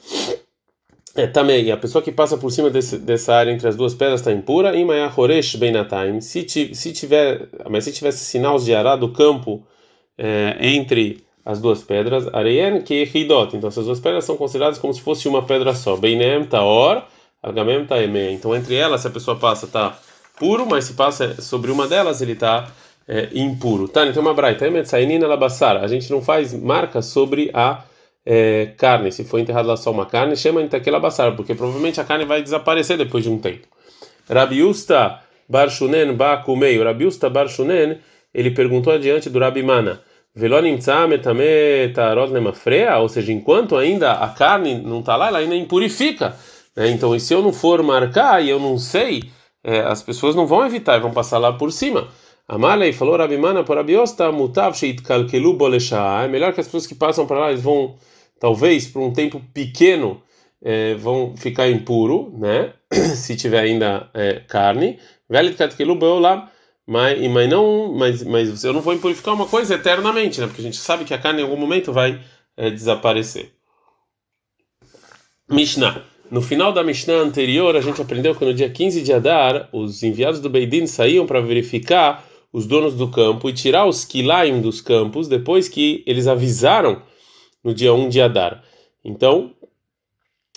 é, 1.15 1.27
também, 1.27 1.71
a 1.71 1.77
pessoa 1.77 2.01
que 2.01 2.11
passa 2.11 2.37
por 2.37 2.51
cima 2.51 2.71
desse, 2.71 2.97
dessa 2.97 3.35
área 3.35 3.51
entre 3.51 3.67
as 3.67 3.75
duas 3.75 3.93
pedras 3.93 4.21
está 4.21 4.31
impura. 4.31 4.75
E 4.75 4.83
Maya 4.83 5.11
Horesh 5.15 5.55
Benataim. 5.55 6.19
Se, 6.21 6.47
se 6.73 6.91
tiver, 6.91 7.49
mas 7.69 7.83
se 7.83 7.91
tivesse 7.91 8.25
sinais 8.25 8.65
de 8.65 8.73
ará 8.73 8.95
do 8.95 9.09
campo 9.13 9.63
é, 10.17 10.57
entre 10.59 11.23
as 11.45 11.59
duas 11.61 11.83
pedras, 11.83 12.27
Areien 12.33 12.81
que 12.81 13.03
Hidot. 13.03 13.55
Então 13.55 13.67
essas 13.67 13.85
duas 13.85 13.99
pedras 13.99 14.23
são 14.25 14.35
consideradas 14.35 14.79
como 14.79 14.93
se 14.93 15.01
fosse 15.01 15.27
uma 15.27 15.43
pedra 15.45 15.75
só. 15.75 15.95
Beinem 15.95 16.45
Taor, 16.45 17.03
Agamem 17.43 17.85
Taemem. 17.85 18.33
Então 18.33 18.55
entre 18.55 18.75
elas, 18.75 19.01
se 19.01 19.07
a 19.07 19.11
pessoa 19.11 19.37
passa, 19.37 19.65
está 19.65 19.99
puro, 20.37 20.65
mas 20.65 20.85
se 20.85 20.93
passa 20.93 21.41
sobre 21.41 21.71
uma 21.71 21.87
delas, 21.87 22.21
ele 22.21 22.33
está 22.33 22.71
é, 23.07 23.29
impuro. 23.33 23.87
Tá, 23.87 24.05
então 24.05 24.21
uma 24.21 24.33
braita. 24.33 24.65
A 24.65 25.87
gente 25.87 26.11
não 26.11 26.21
faz 26.21 26.53
marca 26.53 27.01
sobre 27.01 27.49
a 27.53 27.83
é, 28.25 28.71
carne, 28.77 29.11
se 29.11 29.23
for 29.23 29.39
enterrado 29.39 29.67
lá 29.67 29.75
só 29.75 29.91
uma 29.91 30.05
carne, 30.05 30.35
chama 30.35 30.61
Intaquela 30.61 30.99
Bassar, 30.99 31.35
porque 31.35 31.53
provavelmente 31.53 31.99
a 31.99 32.03
carne 32.03 32.25
vai 32.25 32.41
desaparecer 32.41 32.97
depois 32.97 33.23
de 33.23 33.29
um 33.29 33.37
tempo. 33.37 33.67
Rabiusta 34.29 35.19
Barshunen 35.47 36.13
Bakumei, 36.13 36.81
Rabiusta 36.81 37.29
Barshunen, 37.29 37.97
ele 38.33 38.51
perguntou 38.51 38.93
adiante 38.93 39.29
do 39.29 39.39
Rabimana, 39.39 40.01
ou 42.99 43.09
seja, 43.09 43.31
enquanto 43.31 43.77
ainda 43.77 44.13
a 44.13 44.29
carne 44.29 44.81
não 44.81 44.99
está 45.01 45.15
lá, 45.15 45.27
ela 45.27 45.39
ainda 45.39 45.55
impurifica. 45.55 46.35
Né? 46.75 46.89
Então, 46.89 47.15
e 47.15 47.19
se 47.19 47.33
eu 47.33 47.41
não 47.41 47.53
for 47.53 47.83
marcar 47.83 48.43
e 48.43 48.49
eu 48.49 48.59
não 48.59 48.79
sei, 48.79 49.23
é, 49.63 49.79
as 49.79 50.01
pessoas 50.01 50.35
não 50.35 50.45
vão 50.45 50.65
evitar, 50.65 50.99
vão 50.99 51.11
passar 51.11 51.37
lá 51.37 51.53
por 51.53 51.71
cima. 51.71 52.09
Amalei 52.47 52.91
falou 52.91 53.15
Rabimana 53.15 53.63
por 53.63 53.77
Rabiosta 53.77 54.31
mutav 54.31 54.75
sheit 54.75 55.01
kalkelu. 55.01 55.57
É 56.23 56.27
melhor 56.27 56.53
que 56.53 56.59
as 56.59 56.67
pessoas 56.67 56.85
que 56.85 56.95
passam 56.95 57.25
para 57.25 57.39
lá, 57.39 57.49
eles 57.49 57.63
vão 57.63 57.95
talvez 58.39 58.87
por 58.87 59.01
um 59.01 59.13
tempo 59.13 59.41
pequeno 59.53 60.21
é, 60.61 60.95
vão 60.95 61.35
ficar 61.37 61.69
impuro, 61.69 62.33
né? 62.37 62.73
Se 63.15 63.35
tiver 63.35 63.59
ainda 63.59 64.09
é, 64.13 64.41
carne, 64.47 64.99
mas, 66.85 67.29
mas 67.29 67.49
não, 67.49 67.93
mas, 67.93 68.23
mas 68.23 68.63
eu 68.63 68.73
não 68.73 68.81
vou 68.81 68.93
impurificar 68.93 69.33
uma 69.33 69.47
coisa 69.47 69.75
eternamente, 69.75 70.41
né? 70.41 70.47
Porque 70.47 70.61
a 70.61 70.65
gente 70.65 70.77
sabe 70.77 71.05
que 71.05 71.13
a 71.13 71.17
carne 71.17 71.41
em 71.41 71.43
algum 71.43 71.55
momento 71.55 71.93
vai 71.93 72.21
é, 72.57 72.69
desaparecer. 72.69 73.53
Mishnah. 75.49 76.12
No 76.33 76.41
final 76.41 76.73
da 76.73 76.83
Mishnah 76.83 77.17
anterior, 77.17 77.75
a 77.75 77.79
gente 77.79 78.01
aprendeu 78.01 78.33
que 78.33 78.43
no 78.43 78.55
dia 78.55 78.67
15 78.67 79.03
de 79.03 79.13
Adar, 79.13 79.69
os 79.71 80.01
enviados 80.01 80.39
do 80.39 80.49
Beidin 80.49 80.87
saíam 80.87 81.27
para 81.27 81.39
verificar 81.39 82.27
os 82.51 82.65
donos 82.65 82.95
do 82.95 83.07
campo 83.07 83.47
e 83.47 83.53
tirar 83.53 83.85
os 83.85 84.03
kilaim 84.03 84.59
dos 84.59 84.81
campos 84.81 85.27
depois 85.27 85.69
que 85.69 86.03
eles 86.07 86.25
avisaram 86.25 87.03
no 87.63 87.71
dia 87.71 87.93
1 87.93 88.09
de 88.09 88.19
Adar. 88.19 88.63
Então, 89.05 89.51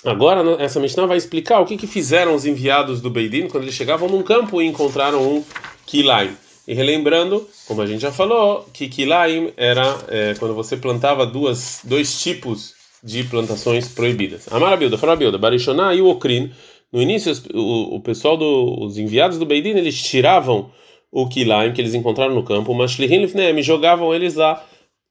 agora 0.02 0.40
essa 0.62 0.80
Mishnah 0.80 1.04
vai 1.04 1.18
explicar 1.18 1.60
o 1.60 1.66
que, 1.66 1.76
que 1.76 1.86
fizeram 1.86 2.34
os 2.34 2.46
enviados 2.46 3.02
do 3.02 3.10
Beidin 3.10 3.46
quando 3.46 3.64
eles 3.64 3.74
chegavam 3.74 4.08
num 4.08 4.22
campo 4.22 4.62
e 4.62 4.66
encontraram 4.66 5.22
um 5.30 5.44
Kilaim. 5.84 6.34
E 6.66 6.72
relembrando, 6.72 7.46
como 7.68 7.82
a 7.82 7.86
gente 7.86 8.00
já 8.00 8.10
falou, 8.10 8.66
que 8.72 8.88
Kilaim 8.88 9.52
era 9.58 9.94
é, 10.08 10.34
quando 10.38 10.54
você 10.54 10.74
plantava 10.74 11.26
duas, 11.26 11.82
dois 11.84 12.18
tipos 12.18 12.75
de 13.06 13.22
plantações 13.24 13.88
proibidas. 13.88 14.52
Amarabilda, 14.52 14.98
Farabilda, 14.98 15.38
Barishoná 15.38 15.94
e 15.94 16.00
o 16.00 16.08
Okrin. 16.08 16.50
No 16.92 17.00
início, 17.00 17.32
o, 17.54 17.96
o 17.96 18.00
pessoal 18.00 18.36
dos 18.36 18.98
enviados 18.98 19.38
do 19.38 19.46
Beidin, 19.46 19.70
eles 19.70 20.02
tiravam 20.02 20.70
o 21.10 21.28
Kilaim 21.28 21.72
que 21.72 21.80
eles 21.80 21.94
encontraram 21.94 22.34
no 22.34 22.42
campo, 22.42 22.74
mas 22.74 22.90
Shlihim 22.90 23.62
jogavam 23.62 24.12
eles 24.12 24.34
lá 24.34 24.62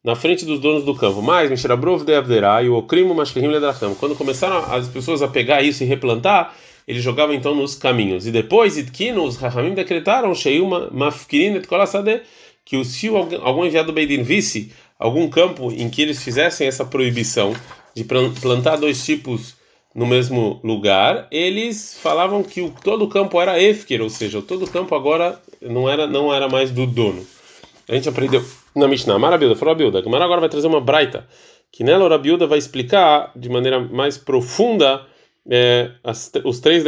na 0.03 0.13
frente 0.13 0.45
dos 0.45 0.59
donos 0.59 0.83
do 0.83 0.93
campo. 0.93 1.21
Mas 1.21 1.49
Mishrabrov 1.49 2.03
de 2.03 2.13
Avderá 2.13 2.61
e 2.61 2.67
o 2.67 2.75
Okrimo 2.75 3.15
Mashkehim 3.15 3.47
Ledracham. 3.47 3.95
Quando 3.95 4.15
começaram 4.15 4.57
as 4.73 4.87
pessoas 4.89 5.21
a 5.21 5.27
pegar 5.27 5.61
isso 5.63 5.83
e 5.83 5.87
replantar, 5.87 6.53
eles 6.85 7.01
jogavam 7.01 7.33
então 7.33 7.55
nos 7.55 7.75
caminhos. 7.75 8.27
E 8.27 8.31
depois, 8.31 8.77
Itkino, 8.77 9.23
os 9.23 9.37
Rahamim 9.37 9.73
decretaram, 9.73 10.35
Sheilma 10.35 10.89
Mafkirin 10.91 11.55
et 11.55 11.67
que 12.65 12.83
se 12.83 13.07
algum 13.07 13.63
enviado 13.63 13.87
do 13.87 13.93
Beidin 13.93 14.23
visse 14.23 14.71
algum 14.97 15.29
campo 15.29 15.71
em 15.71 15.89
que 15.89 16.01
eles 16.01 16.23
fizessem 16.23 16.67
essa 16.67 16.83
proibição 16.83 17.53
de 17.95 18.03
plantar 18.03 18.75
dois 18.75 19.03
tipos 19.03 19.55
no 19.95 20.05
mesmo 20.05 20.59
lugar, 20.61 21.27
eles 21.31 21.97
falavam 22.01 22.43
que 22.43 22.61
o, 22.61 22.69
todo 22.83 23.05
o 23.05 23.07
campo 23.07 23.39
era 23.39 23.61
Efker, 23.61 24.01
ou 24.01 24.09
seja, 24.09 24.41
todo 24.41 24.65
o 24.65 24.69
campo 24.69 24.93
agora 24.93 25.39
não 25.61 25.89
era, 25.89 26.05
não 26.05 26.33
era 26.33 26.49
mais 26.49 26.69
do 26.69 26.85
dono. 26.85 27.25
A 27.87 27.95
gente 27.95 28.09
aprendeu 28.09 28.43
na 28.75 28.87
Mishnah. 28.87 29.17
Marabilda, 29.17 29.55
falou 29.55 29.73
Rabilda. 29.73 30.01
Gamara 30.01 30.25
agora 30.25 30.41
vai 30.41 30.49
trazer 30.49 30.67
uma 30.67 30.81
braita, 30.81 31.25
que 31.71 31.83
nela 31.83 32.03
o 32.03 32.09
Rabilda 32.09 32.45
vai 32.45 32.57
explicar 32.57 33.31
de 33.35 33.47
maneira 33.47 33.79
mais 33.79 34.17
profunda 34.17 35.05
é, 35.49 35.91
as, 36.03 36.29
os, 36.43 36.59
três 36.59 36.83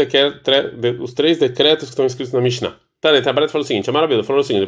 os 1.00 1.14
três 1.14 1.38
decretos 1.38 1.86
que 1.86 1.92
estão 1.92 2.06
escritos 2.06 2.34
na 2.34 2.42
Mishnah. 2.42 2.76
Tá, 3.00 3.12
né? 3.12 3.22
A 3.24 3.34
Braita 3.34 3.52
falou 3.52 3.64
o 3.64 3.68
seguinte: 3.68 3.90
a 3.90 3.94
Marabilda 3.94 4.24
falou 4.24 4.42
o 4.42 4.44
seguinte: 4.44 4.68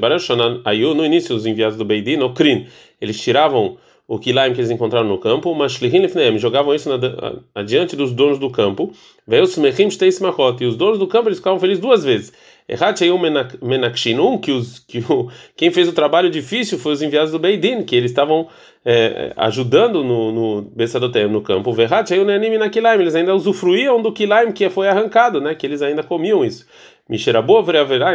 Ayu, 0.63 0.93
no 0.93 1.03
início, 1.03 1.35
os 1.35 1.45
enviados 1.45 1.77
do 1.77 1.83
Beidin, 1.83 2.17
no 2.17 2.33
Krin, 2.33 2.67
eles 3.01 3.19
tiravam 3.19 3.77
o 4.09 4.17
kilaim 4.17 4.53
que 4.53 4.59
eles 4.59 4.71
encontraram 4.71 5.07
no 5.07 5.19
campo, 5.19 5.53
mas 5.53 5.73
jogavam 6.39 6.73
isso 6.73 6.89
na, 6.89 6.97
adiante 7.53 7.95
dos 7.95 8.11
donos 8.11 8.39
do 8.39 8.49
campo, 8.49 8.91
veio 9.27 9.43
os 9.43 9.55
e 10.63 10.65
os 10.65 10.75
donos 10.75 10.97
do 10.97 11.05
campo 11.05 11.29
eles 11.29 11.37
ficavam 11.37 11.59
felizes 11.59 11.79
duas 11.79 12.03
vezes. 12.03 12.33
Um 14.19 14.37
que 14.39 14.51
os 14.51 14.79
que 14.79 14.97
o, 15.07 15.29
quem 15.55 15.69
fez 15.69 15.87
o 15.87 15.93
trabalho 15.93 16.27
difícil 16.27 16.79
foi 16.79 16.93
os 16.93 17.03
enviados 17.03 17.31
do 17.31 17.37
Beidin, 17.37 17.83
que 17.83 17.95
eles 17.95 18.09
estavam 18.09 18.47
é, 18.83 19.31
ajudando 19.37 20.03
no 20.03 20.31
no 20.31 20.61
Bessadotem 20.63 21.27
no 21.27 21.41
campo. 21.41 21.71
Eles 22.99 23.13
ainda 23.13 23.35
usufruíam 23.35 24.01
do 24.01 24.11
kilaim 24.11 24.51
que 24.51 24.67
foi 24.71 24.87
arrancado, 24.87 25.39
né? 25.39 25.53
Que 25.53 25.67
eles 25.67 25.83
ainda 25.83 26.01
comiam 26.01 26.43
isso. 26.43 26.65
Misheraboa, 27.07 27.63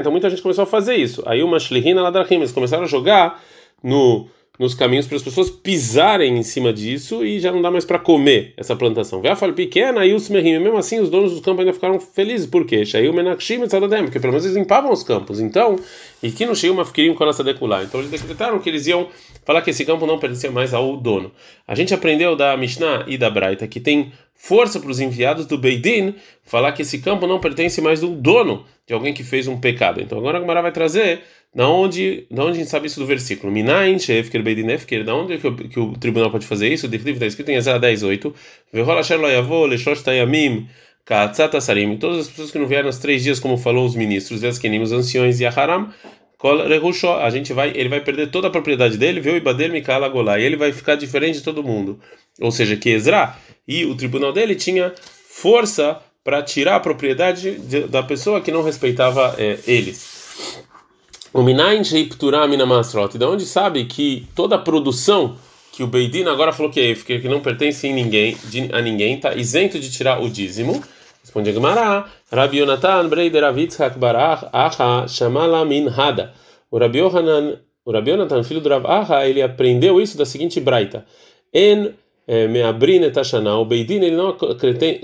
então 0.00 0.10
muita 0.10 0.28
gente 0.28 0.42
começou 0.42 0.64
a 0.64 0.66
fazer 0.66 0.96
isso. 0.96 1.22
Aí 1.24 1.40
uma 1.40 1.60
shlihina 1.60 2.02
ladrachim, 2.02 2.36
eles 2.36 2.50
começaram 2.50 2.82
a 2.82 2.88
jogar 2.88 3.40
no 3.80 4.26
nos 4.58 4.72
caminhos 4.72 5.06
para 5.06 5.16
as 5.16 5.22
pessoas 5.22 5.50
pisarem 5.50 6.38
em 6.38 6.42
cima 6.42 6.72
disso 6.72 7.24
e 7.24 7.40
já 7.40 7.50
não 7.50 7.60
dá 7.60 7.70
mais 7.70 7.84
para 7.84 7.98
comer 7.98 8.54
essa 8.56 8.76
plantação. 8.76 9.20
Falha 9.36 9.52
pequena 9.52 10.06
e 10.06 10.14
os 10.14 10.28
mesmo 10.28 10.76
assim 10.76 11.00
os 11.00 11.10
donos 11.10 11.34
do 11.34 11.40
campo 11.40 11.60
ainda 11.60 11.72
ficaram 11.72 11.98
felizes. 11.98 12.46
Por 12.46 12.64
quê? 12.64 12.82
Porque 12.84 14.20
pelo 14.20 14.32
menos 14.32 14.44
eles 14.44 14.56
limpavam 14.56 14.92
os 14.92 15.02
campos. 15.02 15.40
Então, 15.40 15.76
e 16.22 16.30
que 16.30 16.46
não 16.46 16.54
chegou 16.54 16.76
uma 16.76 16.84
fiquirim 16.84 17.14
com 17.14 17.28
essa 17.28 17.42
decular. 17.42 17.82
Então 17.82 18.00
eles 18.00 18.10
decretaram 18.10 18.58
que 18.60 18.68
eles 18.68 18.86
iam 18.86 19.08
falar 19.44 19.60
que 19.60 19.70
esse 19.70 19.84
campo 19.84 20.06
não 20.06 20.18
pertencia 20.18 20.50
mais 20.50 20.72
ao 20.72 20.96
dono. 20.96 21.32
A 21.66 21.74
gente 21.74 21.92
aprendeu 21.92 22.36
da 22.36 22.56
Mishnah 22.56 23.04
e 23.08 23.18
da 23.18 23.28
Braita 23.28 23.66
que 23.66 23.80
tem 23.80 24.12
força 24.34 24.78
para 24.78 24.90
os 24.90 25.00
enviados 25.00 25.46
do 25.46 25.56
Beidin 25.58 26.14
falar 26.44 26.72
que 26.72 26.82
esse 26.82 26.98
campo 26.98 27.26
não 27.26 27.40
pertence 27.40 27.80
mais 27.80 28.00
do 28.00 28.08
dono 28.08 28.64
de 28.86 28.92
alguém 28.92 29.14
que 29.14 29.24
fez 29.24 29.48
um 29.48 29.58
pecado. 29.58 30.00
Então 30.00 30.18
agora 30.18 30.38
a 30.38 30.40
Gemara 30.40 30.62
vai 30.62 30.72
trazer 30.72 31.22
da 31.54 31.68
onde, 31.68 32.26
da 32.30 32.42
onde 32.44 32.56
a 32.56 32.60
gente 32.60 32.70
sabe 32.70 32.88
isso 32.88 32.98
do 32.98 33.06
versículo? 33.06 33.52
Minain, 33.52 33.98
Shefker, 33.98 34.42
Beidin, 34.42 34.68
Efker, 34.70 35.04
da 35.04 35.14
onde 35.14 35.38
que 35.38 35.46
o, 35.46 35.54
que 35.54 35.78
o 35.78 35.92
tribunal 35.92 36.30
pode 36.30 36.46
fazer 36.46 36.72
isso? 36.72 36.86
Está 36.92 37.26
escrito 37.26 37.50
em 37.50 37.54
Ezra 37.54 37.78
10, 37.78 38.02
8. 38.02 38.34
Vehola 38.72 39.00
Asher 39.00 39.20
lo 39.20 39.28
yavo, 39.28 39.66
leshosh 39.66 40.02
tayamim, 40.02 40.66
kaatzat 41.04 41.54
asarim. 41.56 41.96
Todas 41.96 42.20
as 42.20 42.28
pessoas 42.28 42.50
que 42.50 42.58
não 42.58 42.66
vieram 42.66 42.86
nos 42.86 42.98
três 42.98 43.22
dias, 43.22 43.38
como 43.38 43.56
falou 43.56 43.86
os 43.86 43.94
ministros, 43.94 44.40
Veskenim, 44.40 44.82
os 44.82 44.90
anciões 44.90 45.38
e 45.38 45.46
Aharam, 45.46 45.92
a 47.22 47.30
gente 47.30 47.52
vai, 47.52 47.72
ele 47.74 47.88
vai 47.88 48.00
perder 48.00 48.30
toda 48.30 48.48
a 48.48 48.50
propriedade 48.50 48.98
dele, 48.98 49.20
viu 49.20 49.36
Ibader 49.36 49.70
Mikala 49.70 50.08
Golá, 50.08 50.38
e 50.38 50.44
ele 50.44 50.56
vai 50.56 50.72
ficar 50.72 50.94
diferente 50.96 51.38
de 51.38 51.44
todo 51.44 51.62
mundo. 51.62 52.00
Ou 52.40 52.50
seja, 52.50 52.76
que 52.76 52.90
Ezra 52.90 53.36
e 53.66 53.86
o 53.86 53.94
tribunal 53.94 54.32
dele 54.32 54.54
tinha 54.54 54.92
força 55.28 56.00
para 56.22 56.42
tirar 56.42 56.76
a 56.76 56.80
propriedade 56.80 57.58
de, 57.60 57.80
da 57.86 58.02
pessoa 58.02 58.40
que 58.40 58.50
não 58.50 58.62
respeitava 58.62 59.36
é, 59.38 59.58
eles. 59.66 60.64
O 61.34 61.42
Minain 61.42 61.82
Masrot, 62.64 63.18
de 63.18 63.24
onde 63.24 63.44
sabe 63.44 63.86
que 63.86 64.24
toda 64.36 64.54
a 64.54 64.58
produção 64.58 65.34
que 65.72 65.82
o 65.82 65.86
Beidin 65.88 66.26
agora 66.26 66.52
falou 66.52 66.70
que 66.70 66.78
é 66.78 66.94
que 66.94 67.28
não 67.28 67.40
pertence 67.40 67.88
a 67.88 67.92
ninguém, 67.92 68.36
a 68.72 68.80
ninguém, 68.80 69.16
está 69.16 69.34
isento 69.34 69.80
de 69.80 69.90
tirar 69.90 70.22
o 70.22 70.30
dízimo. 70.30 70.80
Responde 71.20 71.52
Gemara, 71.52 72.04
Rabi 72.30 72.58
Yonatan 72.58 73.08
Breider 73.08 73.42
Avitzhak 73.42 73.98
Barach 73.98 74.44
Shamala 75.08 75.64
Min 75.64 75.88
Hada. 75.88 76.32
O 76.70 76.78
Rabi 76.78 77.00
Yohanan, 77.00 77.58
o 77.84 77.90
Yonatan, 77.92 78.44
filho 78.44 78.60
do 78.60 78.68
Rav 78.68 78.86
Acha, 78.86 79.26
ele 79.26 79.42
aprendeu 79.42 80.00
isso 80.00 80.16
da 80.16 80.24
seguinte 80.24 80.60
braita. 80.60 81.04
En 81.52 81.94
eh, 82.28 82.46
Meabrin 82.46 83.02
etashana, 83.02 83.56
o 83.56 83.64
Beidin 83.64 84.04
ele 84.04 84.14
não 84.14 84.36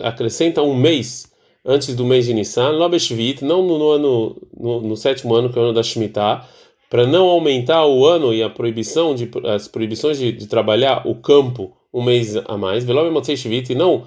acrescenta 0.04 0.62
um 0.62 0.76
mês 0.76 1.28
antes 1.64 1.94
do 1.94 2.04
mês 2.04 2.26
de 2.26 2.34
Nissan, 2.34 2.70
Lobeshvit, 2.70 3.44
não 3.44 3.62
no, 3.62 3.90
ano, 3.90 4.36
no, 4.58 4.80
no, 4.80 4.96
sétimo 4.96 5.34
ano, 5.34 5.50
que 5.50 5.58
é 5.58 5.62
o 5.62 5.64
ano 5.64 5.74
da 5.74 5.82
Shemitah, 5.82 6.46
para 6.88 7.06
não 7.06 7.28
aumentar 7.28 7.86
o 7.86 8.04
ano 8.06 8.34
e 8.34 8.42
a 8.42 8.50
proibição 8.50 9.14
de 9.14 9.30
as 9.46 9.68
proibições 9.68 10.18
de, 10.18 10.32
de 10.32 10.46
trabalhar 10.46 11.06
o 11.06 11.14
campo 11.14 11.76
um 11.92 12.02
mês 12.02 12.36
a 12.36 12.56
mais, 12.56 12.84
e 12.88 13.74
não 13.74 14.06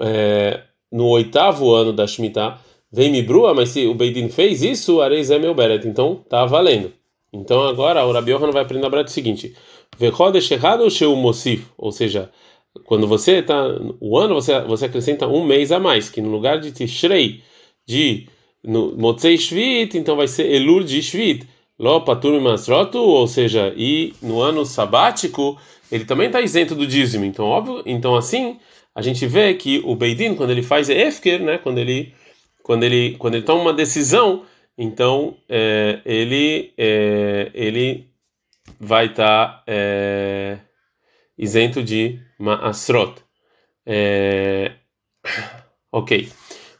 é, 0.00 0.62
no 0.90 1.06
oitavo 1.08 1.72
ano 1.72 1.92
da 1.92 2.06
Shemitah, 2.06 2.58
vem 2.90 3.10
me 3.10 3.22
brua, 3.22 3.54
mas 3.54 3.70
se 3.70 3.86
o 3.86 3.94
Beidin 3.94 4.28
fez 4.28 4.62
isso, 4.62 5.00
Areis 5.00 5.30
é 5.30 5.38
meu 5.38 5.54
beret, 5.54 5.86
então 5.86 6.16
tá 6.28 6.44
valendo. 6.44 6.92
Então 7.32 7.66
agora 7.66 8.04
o 8.06 8.12
Rabi 8.12 8.32
não 8.32 8.52
vai 8.52 8.62
aprender 8.62 8.86
a 8.86 8.88
o 9.02 9.08
seguinte: 9.08 9.54
Vechodesh 9.98 10.50
errado 10.50 10.82
ou 10.82 11.16
Mosif, 11.16 11.66
ou 11.76 11.90
seja, 11.90 12.30
quando 12.84 13.06
você 13.06 13.38
está 13.38 13.66
o 14.00 14.18
ano 14.18 14.34
você 14.34 14.60
você 14.62 14.86
acrescenta 14.86 15.28
um 15.28 15.44
mês 15.44 15.70
a 15.70 15.78
mais 15.78 16.08
que 16.08 16.20
no 16.20 16.30
lugar 16.30 16.58
de 16.58 16.72
Tishrei 16.72 17.42
de 17.86 18.26
no 18.62 18.96
Motzei 18.96 19.38
Shvit 19.38 19.96
então 19.96 20.16
vai 20.16 20.26
ser 20.26 20.50
Elul 20.50 20.82
de 20.82 21.02
Shvit. 21.02 21.46
Lo 21.78 22.02
Patur 22.02 22.40
Masrotu 22.40 22.98
ou 22.98 23.26
seja 23.26 23.72
e 23.76 24.12
no 24.22 24.40
ano 24.40 24.64
sabático 24.64 25.58
ele 25.90 26.04
também 26.04 26.26
está 26.26 26.40
isento 26.40 26.74
do 26.74 26.86
dízimo. 26.86 27.24
Então 27.24 27.46
óbvio 27.46 27.82
então 27.86 28.14
assim 28.14 28.58
a 28.94 29.02
gente 29.02 29.26
vê 29.26 29.54
que 29.54 29.80
o 29.84 29.94
Beidin 29.94 30.34
quando 30.34 30.50
ele 30.50 30.62
faz 30.62 30.88
Efker 30.88 31.42
né 31.42 31.58
quando 31.58 31.78
ele 31.78 32.12
quando 32.62 32.84
ele 32.84 33.16
quando 33.18 33.34
ele 33.34 33.44
toma 33.44 33.62
uma 33.62 33.72
decisão 33.72 34.44
então 34.76 35.36
é, 35.48 36.00
ele 36.04 36.72
é, 36.76 37.50
ele 37.54 38.08
vai 38.80 39.06
estar 39.06 39.48
tá, 39.48 39.62
é, 39.66 40.58
isento 41.36 41.82
de 41.82 42.20
Ma'asrot. 42.38 43.16
É... 43.86 44.72
Ok. 45.90 46.28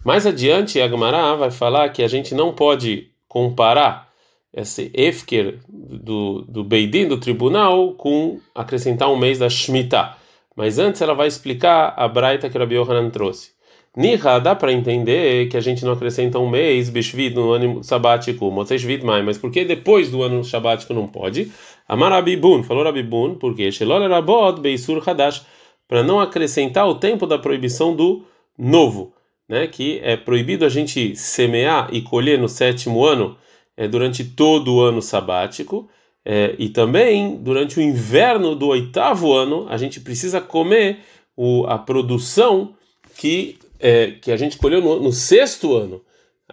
Mais 0.04 0.26
adiante, 0.26 0.80
a 0.80 0.88
vai 1.36 1.50
falar 1.50 1.88
que 1.90 2.02
a 2.02 2.08
gente 2.08 2.34
não 2.34 2.52
pode 2.52 3.10
comparar 3.28 4.12
esse 4.52 4.90
Efker 4.94 5.58
do, 5.68 6.42
do 6.42 6.62
Beidin, 6.62 7.08
do 7.08 7.18
tribunal, 7.18 7.94
com 7.94 8.40
acrescentar 8.54 9.10
um 9.10 9.16
mês 9.16 9.38
da 9.38 9.48
Shemitah. 9.48 10.16
Mas 10.54 10.78
antes 10.78 11.00
ela 11.00 11.14
vai 11.14 11.26
explicar 11.26 11.94
a 11.96 12.06
Braita 12.06 12.48
que 12.48 12.56
o 12.56 12.60
Rabi 12.60 12.76
Yohanan 12.76 13.10
trouxe. 13.10 13.52
Niha, 13.96 14.40
dá 14.40 14.56
para 14.56 14.72
entender 14.72 15.48
que 15.48 15.56
a 15.56 15.60
gente 15.60 15.84
não 15.84 15.92
acrescenta 15.92 16.38
um 16.38 16.50
mês, 16.50 16.90
Bishvid, 16.90 17.34
no 17.34 17.52
ano 17.52 17.82
sabático, 17.84 18.50
Motzeshvid 18.50 19.04
Mai, 19.04 19.22
mas 19.22 19.38
por 19.38 19.52
que 19.52 19.64
depois 19.64 20.10
do 20.10 20.22
ano 20.22 20.42
sabático 20.42 20.92
não 20.92 21.06
pode? 21.06 21.52
Amar 21.86 22.12
Abibun, 22.12 22.62
falou 22.62 22.86
Abibun, 22.86 23.34
porque 23.34 23.70
Shelol 23.70 24.08
Rabot 24.08 24.60
Beisur 24.60 25.02
Hadash, 25.06 25.44
para 25.86 26.02
não 26.02 26.18
acrescentar 26.18 26.88
o 26.88 26.94
tempo 26.94 27.26
da 27.26 27.38
proibição 27.38 27.94
do 27.94 28.24
novo, 28.58 29.12
né? 29.48 29.66
Que 29.66 30.00
é 30.02 30.16
proibido 30.16 30.64
a 30.64 30.68
gente 30.68 31.14
semear 31.14 31.88
e 31.92 32.00
colher 32.00 32.38
no 32.38 32.48
sétimo 32.48 33.04
ano, 33.04 33.36
é, 33.76 33.86
durante 33.86 34.24
todo 34.24 34.74
o 34.74 34.80
ano 34.80 35.02
sabático, 35.02 35.88
é, 36.24 36.54
e 36.58 36.70
também 36.70 37.36
durante 37.36 37.78
o 37.78 37.82
inverno 37.82 38.54
do 38.54 38.68
oitavo 38.68 39.32
ano, 39.34 39.66
a 39.68 39.76
gente 39.76 40.00
precisa 40.00 40.40
comer 40.40 41.00
o, 41.36 41.66
a 41.66 41.76
produção 41.76 42.74
que, 43.18 43.58
é, 43.78 44.12
que 44.12 44.32
a 44.32 44.36
gente 44.36 44.56
colheu 44.56 44.80
no, 44.80 45.00
no 45.00 45.12
sexto 45.12 45.74
ano 45.74 46.00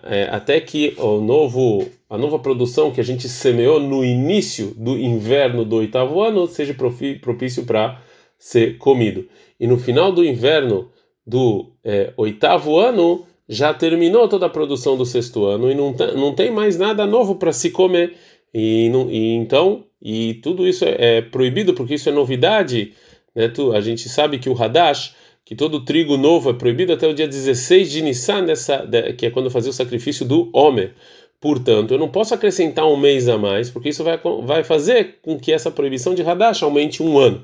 é, 0.04 0.24
até 0.32 0.60
que 0.60 0.94
o 0.98 1.20
novo, 1.20 1.88
a 2.10 2.18
nova 2.18 2.40
produção 2.40 2.92
que 2.92 3.02
a 3.02 3.04
gente 3.04 3.28
semeou 3.30 3.80
no 3.80 4.04
início 4.04 4.74
do 4.78 4.98
inverno 4.98 5.64
do 5.64 5.78
oitavo 5.78 6.22
ano 6.22 6.48
seja 6.48 6.74
propício 6.74 7.66
para 7.66 8.02
ser 8.38 8.78
comido. 8.78 9.28
E 9.60 9.68
no 9.68 9.78
final 9.78 10.12
do 10.12 10.24
inverno 10.24 10.90
do 11.26 11.72
é, 11.84 12.14
oitavo 12.18 12.78
ano 12.78 13.26
já 13.48 13.74
terminou 13.74 14.28
toda 14.28 14.46
a 14.46 14.50
produção 14.50 14.98
do 14.98 15.06
sexto 15.06 15.46
ano 15.46 15.70
e 15.70 15.76
não, 15.76 15.94
não 16.16 16.34
tem 16.34 16.50
mais 16.50 16.78
nada 16.78 17.06
novo 17.06 17.36
para 17.36 17.52
se 17.52 17.70
comer. 17.70 18.16
E, 18.54 18.90
e, 19.10 19.34
então, 19.36 19.86
e 20.02 20.36
tudo 20.36 20.68
isso 20.68 20.86
é, 20.86 20.96
é, 20.98 21.22
proibido 21.22 21.74
porque 21.74 21.96
isso 21.96 22.10
é 22.10 22.12
novidade. 22.12 22.94
Né? 23.36 23.48
Tu, 23.50 23.74
a 23.74 23.82
gente 23.82 24.10
sabe 24.10 24.40
que 24.40 24.50
o 24.50 24.62
Hadash 24.62 25.16
que 25.46 25.56
todo 25.56 25.84
trigo 25.84 26.18
novo 26.18 26.50
é 26.50 26.54
proibido 26.54 26.94
até 26.94 27.08
o 27.08 27.14
dia 27.14 27.28
16 27.28 27.92
de 27.92 28.02
Nissan, 28.02 28.44
nessa, 28.44 28.88
que 29.18 29.26
é 29.26 29.30
quando 29.30 29.50
fazia 29.50 29.70
o 29.70 29.74
sacrifício 29.74 30.26
do 30.26 30.50
Homer. 30.54 30.94
Portanto, 31.40 31.94
eu 31.94 31.98
não 31.98 32.08
posso 32.08 32.34
acrescentar 32.36 32.86
um 32.86 32.96
mês 32.96 33.28
a 33.28 33.38
mais, 33.38 33.70
porque 33.70 33.90
isso 33.90 34.04
vai, 34.04 34.20
vai 34.44 34.64
fazer 34.64 35.20
com 35.24 35.40
que 35.40 35.52
essa 35.52 35.72
proibição 35.72 36.14
de 36.14 36.22
Hadash 36.22 36.62
aumente 36.62 37.02
um 37.02 37.18
ano. 37.18 37.44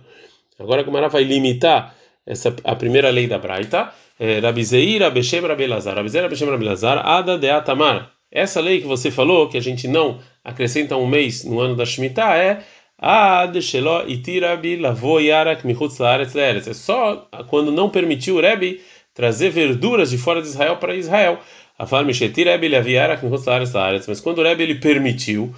Agora 0.59 0.81
a 0.81 0.85
Gemara 0.85 1.09
vai 1.09 1.23
limitar 1.23 1.95
essa, 2.25 2.55
a 2.63 2.75
primeira 2.75 3.09
lei 3.09 3.27
da 3.27 3.39
Braita, 3.39 3.91
é, 4.19 4.39
Rabizeira 4.39 5.09
Beshem 5.09 5.41
Rabelazar, 5.41 5.95
Rabizeira 5.95 6.29
Beshem 6.29 6.49
Rabelazar, 6.49 6.99
Ada 7.05 7.37
de 7.37 7.49
Atamar. 7.49 8.11
Essa 8.31 8.59
lei 8.59 8.81
que 8.81 8.87
você 8.87 9.09
falou, 9.09 9.47
que 9.47 9.57
a 9.57 9.61
gente 9.61 9.87
não 9.87 10.19
acrescenta 10.43 10.95
um 10.97 11.07
mês 11.07 11.43
no 11.43 11.59
ano 11.59 11.75
da 11.75 11.85
Shemitah, 11.85 12.37
é 12.37 12.63
Ad 12.99 13.61
shelo 13.61 14.07
itirabi 14.07 14.77
lavo 14.77 15.19
yarak 15.19 15.63
michutz 15.63 15.99
laaretz 15.99 16.33
leeretz. 16.33 16.67
É 16.67 16.73
só 16.73 17.27
quando 17.47 17.71
não 17.71 17.89
permitiu 17.89 18.37
o 18.37 18.41
Rebbe 18.41 18.81
trazer 19.13 19.49
verduras 19.49 20.09
de 20.09 20.17
fora 20.17 20.41
de 20.41 20.47
Israel 20.47 20.77
para 20.77 20.95
Israel. 20.95 21.39
Afal 21.77 22.03
mishetir 22.03 22.47
Rebbe 22.47 22.67
levi 22.67 22.93
yarak 22.93 23.23
michutz 23.23 23.45
laaretz 23.45 23.73
laaretz. 23.73 24.07
Mas 24.07 24.19
quando 24.19 24.39
o 24.39 24.43
Rebbe 24.43 24.63
ele 24.63 24.75
permitiu, 24.75 25.53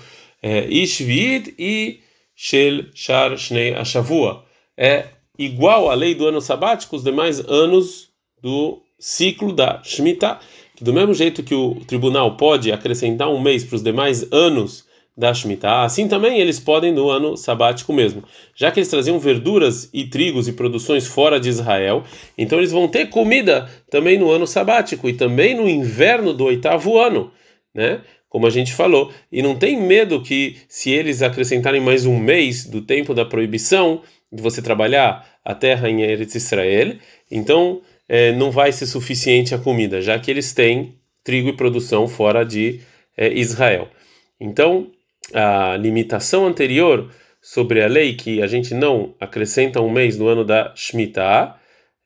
ishvit 0.69 1.55
e 1.57 2.01
shel 2.35 2.85
shar 2.93 3.37
shnei 3.37 3.73
ashavua. 3.73 4.43
É 4.77 5.05
igual 5.37 5.89
à 5.89 5.93
lei 5.93 6.15
do 6.15 6.27
ano 6.27 6.41
sabático, 6.41 6.97
os 6.97 7.03
demais 7.03 7.39
anos 7.39 8.09
do 8.41 8.81
ciclo 8.99 9.53
da 9.53 9.81
Shemitah. 9.81 10.39
Do 10.81 10.91
mesmo 10.93 11.13
jeito 11.13 11.41
que 11.43 11.55
o 11.55 11.75
tribunal 11.85 12.35
pode 12.35 12.71
acrescentar 12.71 13.29
um 13.29 13.41
mês 13.41 13.63
para 13.63 13.75
os 13.77 13.83
demais 13.83 14.29
anos 14.31 14.85
da 15.17 15.33
Shemitah, 15.33 15.83
assim 15.83 16.07
também 16.07 16.39
eles 16.39 16.59
podem 16.59 16.93
no 16.93 17.09
ano 17.09 17.35
sabático 17.35 17.91
mesmo. 17.91 18.23
Já 18.55 18.71
que 18.71 18.79
eles 18.79 18.89
traziam 18.89 19.19
verduras 19.19 19.89
e 19.93 20.05
trigos 20.05 20.47
e 20.47 20.53
produções 20.53 21.05
fora 21.07 21.39
de 21.39 21.49
Israel, 21.49 22.03
então 22.37 22.57
eles 22.57 22.71
vão 22.71 22.87
ter 22.87 23.09
comida 23.09 23.69
também 23.91 24.17
no 24.17 24.31
ano 24.31 24.47
sabático 24.47 25.09
e 25.09 25.13
também 25.13 25.55
no 25.55 25.67
inverno 25.67 26.33
do 26.33 26.45
oitavo 26.45 26.97
ano, 26.97 27.31
né? 27.73 28.01
Como 28.29 28.47
a 28.47 28.49
gente 28.49 28.73
falou. 28.73 29.11
E 29.31 29.41
não 29.41 29.55
tem 29.55 29.81
medo 29.81 30.21
que, 30.21 30.57
se 30.69 30.91
eles 30.91 31.21
acrescentarem 31.21 31.81
mais 31.81 32.05
um 32.05 32.17
mês 32.17 32.65
do 32.65 32.81
tempo 32.81 33.13
da 33.13 33.25
proibição 33.25 34.01
de 34.31 34.41
você 34.41 34.61
trabalhar 34.61 35.27
a 35.43 35.55
terra 35.55 35.89
em 35.89 36.01
Eretz 36.01 36.35
Israel, 36.35 36.95
então 37.29 37.81
é, 38.07 38.31
não 38.31 38.51
vai 38.51 38.71
ser 38.71 38.85
suficiente 38.85 39.53
a 39.53 39.57
comida, 39.57 40.01
já 40.01 40.17
que 40.17 40.29
eles 40.31 40.53
têm 40.53 40.95
trigo 41.23 41.49
e 41.49 41.53
produção 41.53 42.07
fora 42.07 42.45
de 42.45 42.79
é, 43.17 43.33
Israel. 43.33 43.89
Então, 44.39 44.91
a 45.33 45.77
limitação 45.77 46.45
anterior 46.45 47.09
sobre 47.41 47.81
a 47.83 47.87
lei 47.87 48.15
que 48.15 48.41
a 48.41 48.47
gente 48.47 48.73
não 48.73 49.15
acrescenta 49.19 49.81
um 49.81 49.89
mês 49.89 50.17
no 50.17 50.27
ano 50.27 50.43
da 50.43 50.73
Shemitah, 50.75 51.55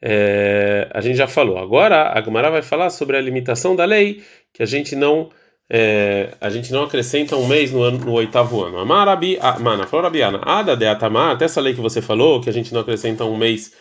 é, 0.02 0.90
a 0.94 1.02
gente 1.02 1.16
já 1.16 1.28
falou. 1.28 1.58
Agora 1.58 2.12
a 2.12 2.22
Gemara 2.22 2.52
vai 2.52 2.62
falar 2.62 2.90
sobre 2.90 3.18
a 3.18 3.22
limitação 3.22 3.76
da 3.76 3.86
lei 3.86 4.22
que 4.54 4.62
a 4.62 4.66
gente 4.66 4.96
não 4.96 5.30
é, 5.70 6.34
a 6.42 6.50
gente 6.50 6.72
não 6.72 6.84
acrescenta 6.84 7.38
um 7.38 7.48
mês 7.48 7.72
no, 7.72 7.82
ano, 7.82 7.98
no 7.98 8.12
oitavo 8.12 8.62
ano. 8.64 8.78
Amarabi, 8.80 9.40
mana, 9.62 9.88
falou 9.88 10.04
Rabiana, 10.04 10.42
ada 10.44 10.76
de 10.76 10.86
atamar, 10.86 11.34
até 11.34 11.46
essa 11.46 11.62
lei 11.62 11.74
que 11.74 11.82
você 11.82 12.02
falou 12.02 12.42
que 12.42 12.50
a 12.50 12.54
gente 12.54 12.74
não 12.74 12.82
acrescenta 12.82 13.24
um 13.24 13.38
mês 13.38 13.74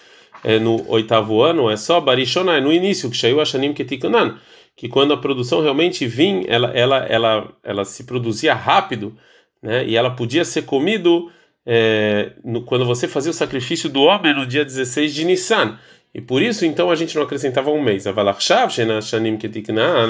é, 0.45 0.59
no 0.59 0.89
oitavo 0.89 1.43
ano 1.43 1.71
é 1.71 1.77
só 1.77 2.01
barishona, 2.01 2.57
é 2.57 2.61
no 2.61 2.73
início 2.73 3.11
que 3.11 3.17
shaiu 3.17 3.41
ashanim 3.41 3.75
ketikunan, 3.75 4.39
que 4.77 4.89
quando 4.89 5.13
a 5.13 5.17
produção 5.17 5.61
realmente 5.61 6.07
vinha, 6.07 6.45
ela 6.49 6.71
ela 6.73 6.97
ela 7.07 7.53
ela 7.63 7.85
se 7.85 8.05
produzia 8.05 8.55
rápido 8.55 9.17
né? 9.63 9.87
E 9.87 9.97
ela 9.97 10.11
podia 10.11 10.45
ser 10.45 10.63
comido 10.63 11.31
é, 11.65 12.33
no, 12.45 12.63
quando 12.63 12.85
você 12.85 13.07
fazia 13.07 13.31
o 13.31 13.35
sacrifício 13.35 13.89
do 13.89 14.03
homem 14.03 14.35
no 14.35 14.47
dia 14.47 14.65
16 14.65 15.15
de 15.15 15.25
Nissan. 15.25 15.79
E 16.15 16.21
por 16.21 16.43
isso, 16.43 16.67
então, 16.67 16.91
a 16.91 16.95
gente 16.95 17.15
não 17.15 17.23
acrescentava 17.23 17.71
um 17.71 17.83
mês. 17.83 18.05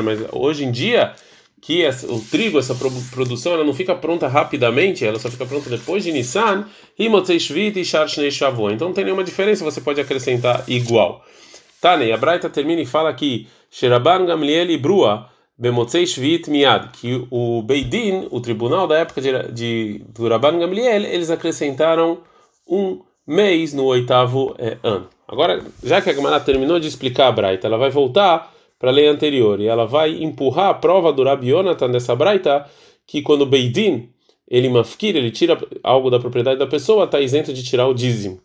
Mas 0.03 0.21
hoje 0.33 0.65
em 0.65 0.73
dia, 0.73 1.13
que 1.61 1.85
essa, 1.85 2.13
o 2.13 2.21
trigo, 2.21 2.59
essa 2.59 2.75
produção, 3.13 3.53
ela 3.53 3.65
não 3.65 3.73
fica 3.73 3.95
pronta 3.95 4.27
rapidamente, 4.27 5.07
ela 5.07 5.21
só 5.21 5.31
fica 5.31 5.47
pronta 5.47 5.71
depois 5.71 6.03
de 6.03 6.11
Nissan, 6.11 6.67
e 6.99 7.09
Então 8.73 8.89
não 8.89 8.95
tem 8.95 9.05
nenhuma 9.05 9.23
diferença, 9.23 9.65
você 9.65 9.81
pode 9.81 10.01
acrescentar 10.01 10.65
igual. 10.67 11.25
Tane, 11.81 12.11
a 12.11 12.17
Braita 12.17 12.51
termina 12.51 12.83
e 12.83 12.87
fala 12.87 13.15
que 13.15 13.47
Sheraban 13.71 14.27
Gamliel 14.27 14.71
e 14.71 14.77
Brua 14.77 15.29
Bemotzei 15.59 16.07
Shvit 16.07 16.51
Miad, 16.51 16.91
que 16.93 17.27
o 17.31 17.63
Beidin, 17.63 18.29
o 18.31 18.41
tribunal 18.41 18.87
da 18.87 18.99
época 18.99 19.21
de, 19.21 19.53
de 19.53 20.05
do 20.09 20.29
Rabban 20.29 20.59
Gamliel, 20.59 21.05
eles 21.05 21.31
acrescentaram 21.31 22.19
um 22.69 23.01
mês 23.27 23.73
no 23.73 23.85
oitavo 23.85 24.55
é, 24.59 24.79
ano. 24.83 25.09
Agora, 25.29 25.63
já 25.83 26.01
que 26.01 26.11
a 26.11 26.13
Gemara 26.13 26.41
terminou 26.41 26.81
de 26.81 26.89
explicar 26.89 27.29
a 27.29 27.33
Braita, 27.33 27.67
ela 27.67 27.79
vai 27.79 27.91
voltar 27.91 28.53
para 28.79 28.91
a 28.91 28.93
lei 28.93 29.07
anterior 29.07 29.61
e 29.61 29.67
ela 29.67 29.87
vai 29.87 30.23
empurrar 30.23 30.71
a 30.71 30.75
prova 30.75 31.13
do 31.13 31.23
Rabi 31.23 31.51
Yonatan 31.51 31.91
dessa 31.91 32.17
Braita, 32.17 32.67
que 33.07 33.23
quando 33.23 33.43
o 33.43 33.47
Beidin, 33.47 34.11
ele 34.49 34.69
mafkir, 34.69 35.17
ele 35.17 35.31
tira 35.31 35.57
algo 35.83 36.11
da 36.11 36.19
propriedade 36.19 36.59
da 36.59 36.67
pessoa, 36.67 37.05
está 37.05 37.21
isento 37.21 37.53
de 37.53 37.63
tirar 37.63 37.87
o 37.87 37.95
dízimo. 37.95 38.41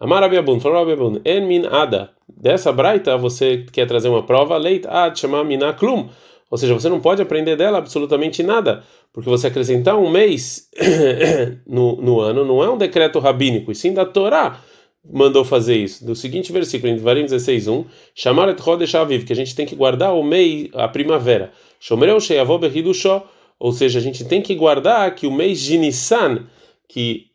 Amar 0.00 0.22
Abiabun, 0.24 0.58
falou 0.58 0.82
Abiabun, 0.82 1.20
en 1.24 1.46
min 1.46 1.66
ada. 1.66 2.10
Dessa 2.26 2.72
Braita, 2.72 3.16
você 3.16 3.66
quer 3.70 3.86
trazer 3.86 4.08
uma 4.08 4.24
prova, 4.24 4.56
leit 4.56 4.86
ad, 4.86 5.20
chama 5.20 5.44
minaklum. 5.44 6.08
Ou 6.52 6.58
seja, 6.58 6.74
você 6.74 6.90
não 6.90 7.00
pode 7.00 7.22
aprender 7.22 7.56
dela 7.56 7.78
absolutamente 7.78 8.42
nada, 8.42 8.84
porque 9.10 9.30
você 9.30 9.46
acrescentar 9.46 9.96
um 9.96 10.10
mês 10.10 10.68
no, 11.66 11.96
no 11.96 12.20
ano 12.20 12.44
não 12.44 12.62
é 12.62 12.68
um 12.68 12.76
decreto 12.76 13.18
rabínico, 13.18 13.72
e 13.72 13.74
sim 13.74 13.94
da 13.94 14.04
Torá 14.04 14.60
mandou 15.02 15.46
fazer 15.46 15.76
isso. 15.76 16.04
Do 16.04 16.14
seguinte 16.14 16.52
versículo, 16.52 16.92
em 16.92 16.96
Devarim 16.96 17.24
16:1, 17.24 17.86
chamar 18.14 18.50
et 18.50 18.62
Chodesh 18.62 18.94
Aviv, 18.94 19.24
que 19.24 19.32
a 19.32 19.36
gente 19.36 19.56
tem 19.56 19.64
que 19.64 19.74
guardar 19.74 20.14
o 20.14 20.22
mês, 20.22 20.68
a 20.74 20.86
primavera. 20.88 21.52
Shomereu 21.80 22.20
Sheyavó 22.20 22.58
Berridushó, 22.58 23.26
ou 23.58 23.72
seja, 23.72 23.98
a 23.98 24.02
gente 24.02 24.22
tem 24.26 24.42
que 24.42 24.54
guardar 24.54 25.14
que 25.14 25.26
o 25.26 25.32
mês 25.32 25.58
de 25.58 25.78
Nissan, 25.78 26.44
que 26.86 27.28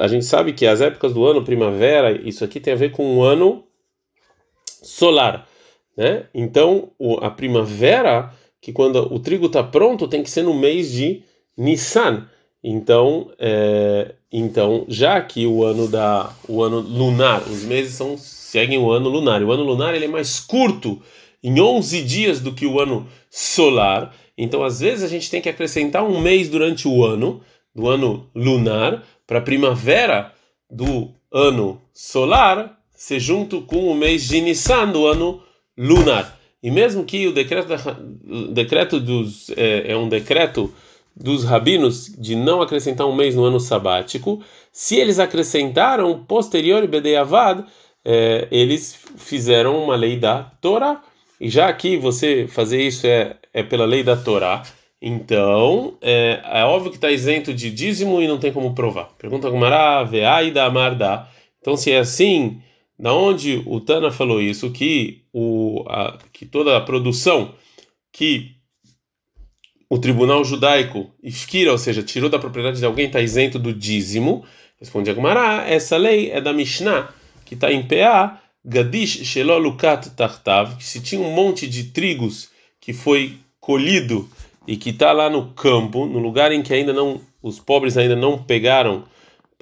a 0.00 0.08
gente 0.08 0.24
sabe 0.24 0.52
que 0.52 0.66
as 0.66 0.80
épocas 0.80 1.14
do 1.14 1.24
ano, 1.24 1.44
primavera, 1.44 2.10
isso 2.28 2.44
aqui 2.44 2.58
tem 2.58 2.72
a 2.72 2.76
ver 2.76 2.90
com 2.90 3.06
um 3.06 3.22
ano 3.22 3.62
solar, 4.82 5.46
né? 5.96 6.26
Então, 6.34 6.90
a 7.20 7.30
primavera 7.30 8.32
que 8.64 8.72
quando 8.72 8.96
o 9.12 9.18
trigo 9.18 9.44
está 9.44 9.62
pronto 9.62 10.08
tem 10.08 10.22
que 10.22 10.30
ser 10.30 10.42
no 10.42 10.54
mês 10.54 10.90
de 10.90 11.22
Nissan. 11.54 12.26
Então, 12.62 13.30
é, 13.38 14.14
então 14.32 14.86
já 14.88 15.20
que 15.20 15.46
o 15.46 15.62
ano 15.62 15.86
da 15.86 16.34
o 16.48 16.62
ano 16.62 16.80
lunar, 16.80 17.42
os 17.42 17.62
meses 17.64 17.92
são 17.92 18.16
seguem 18.16 18.78
o 18.78 18.90
ano 18.90 19.10
lunar. 19.10 19.42
O 19.42 19.52
ano 19.52 19.62
lunar 19.62 19.94
ele 19.94 20.06
é 20.06 20.08
mais 20.08 20.40
curto 20.40 20.98
em 21.42 21.60
11 21.60 22.02
dias 22.04 22.40
do 22.40 22.54
que 22.54 22.64
o 22.64 22.80
ano 22.80 23.06
solar. 23.28 24.14
Então, 24.36 24.64
às 24.64 24.80
vezes 24.80 25.04
a 25.04 25.08
gente 25.08 25.30
tem 25.30 25.42
que 25.42 25.48
acrescentar 25.50 26.02
um 26.02 26.18
mês 26.18 26.48
durante 26.48 26.88
o 26.88 27.04
ano 27.04 27.42
do 27.74 27.86
ano 27.86 28.30
lunar 28.34 29.04
para 29.26 29.40
a 29.40 29.42
primavera 29.42 30.32
do 30.70 31.10
ano 31.30 31.82
solar 31.92 32.80
ser 32.96 33.20
junto 33.20 33.60
com 33.60 33.88
o 33.90 33.94
mês 33.94 34.26
de 34.26 34.40
Nissan 34.40 34.88
do 34.88 35.06
ano 35.06 35.42
lunar. 35.76 36.40
E 36.64 36.70
mesmo 36.70 37.04
que 37.04 37.26
o 37.26 37.32
decreto, 37.32 37.68
o 38.26 38.46
decreto 38.48 38.98
dos 38.98 39.50
é, 39.50 39.92
é, 39.92 39.96
um 39.98 40.08
decreto 40.08 40.72
dos 41.14 41.44
rabinos 41.44 42.06
de 42.18 42.34
não 42.34 42.62
acrescentar 42.62 43.06
um 43.06 43.14
mês 43.14 43.36
no 43.36 43.44
ano 43.44 43.60
sabático, 43.60 44.42
se 44.72 44.96
eles 44.96 45.18
acrescentaram 45.18 46.24
posterior 46.24 46.82
e 46.82 46.86
Bedeavad, 46.86 47.66
é, 48.02 48.48
eles 48.50 48.98
fizeram 49.18 49.84
uma 49.84 49.94
lei 49.94 50.18
da 50.18 50.44
Torá. 50.62 51.02
E 51.38 51.50
já 51.50 51.70
que 51.70 51.98
você 51.98 52.46
fazer 52.48 52.80
isso 52.80 53.06
é, 53.06 53.36
é 53.52 53.62
pela 53.62 53.84
lei 53.84 54.02
da 54.02 54.16
Torá, 54.16 54.62
então 55.02 55.98
é, 56.00 56.40
é 56.42 56.64
óbvio 56.64 56.90
que 56.90 56.96
está 56.96 57.10
isento 57.10 57.52
de 57.52 57.70
dízimo 57.70 58.22
e 58.22 58.26
não 58.26 58.38
tem 58.38 58.50
como 58.50 58.74
provar. 58.74 59.10
Pergunta 59.18 59.50
como 59.50 59.66
Veai 60.08 60.50
da 60.50 60.64
Amarda. 60.64 61.28
Então, 61.60 61.76
se 61.76 61.92
é 61.92 61.98
assim 61.98 62.62
da 62.98 63.12
onde 63.12 63.62
o 63.66 63.80
Tana 63.80 64.10
falou 64.10 64.40
isso, 64.40 64.70
que, 64.70 65.22
o, 65.32 65.63
a, 65.88 66.18
que 66.32 66.46
toda 66.46 66.76
a 66.76 66.80
produção 66.80 67.54
que 68.12 68.52
o 69.88 69.98
tribunal 69.98 70.44
judaico 70.44 71.12
ifkira, 71.22 71.70
ou 71.70 71.78
seja, 71.78 72.02
tirou 72.02 72.28
da 72.28 72.38
propriedade 72.38 72.78
de 72.78 72.84
alguém, 72.84 73.06
está 73.06 73.20
isento 73.20 73.58
do 73.58 73.72
dízimo. 73.72 74.44
Responde 74.80 75.10
Agmará, 75.10 75.64
essa 75.68 75.96
lei 75.96 76.30
é 76.30 76.40
da 76.40 76.52
Mishnah, 76.52 77.12
que 77.44 77.54
está 77.54 77.72
em 77.72 77.86
PA, 77.86 78.40
Gadish 78.64 79.24
Shelolukat 79.24 80.10
Tartav, 80.10 80.76
que 80.76 80.84
se 80.84 81.00
tinha 81.00 81.20
um 81.20 81.32
monte 81.32 81.68
de 81.68 81.84
trigos 81.84 82.50
que 82.80 82.92
foi 82.92 83.36
colhido 83.60 84.28
e 84.66 84.76
que 84.76 84.90
está 84.90 85.12
lá 85.12 85.28
no 85.28 85.52
campo, 85.52 86.06
no 86.06 86.18
lugar 86.18 86.50
em 86.50 86.62
que 86.62 86.72
ainda 86.72 86.92
não, 86.92 87.20
os 87.42 87.60
pobres 87.60 87.96
ainda 87.96 88.16
não 88.16 88.42
pegaram 88.42 89.04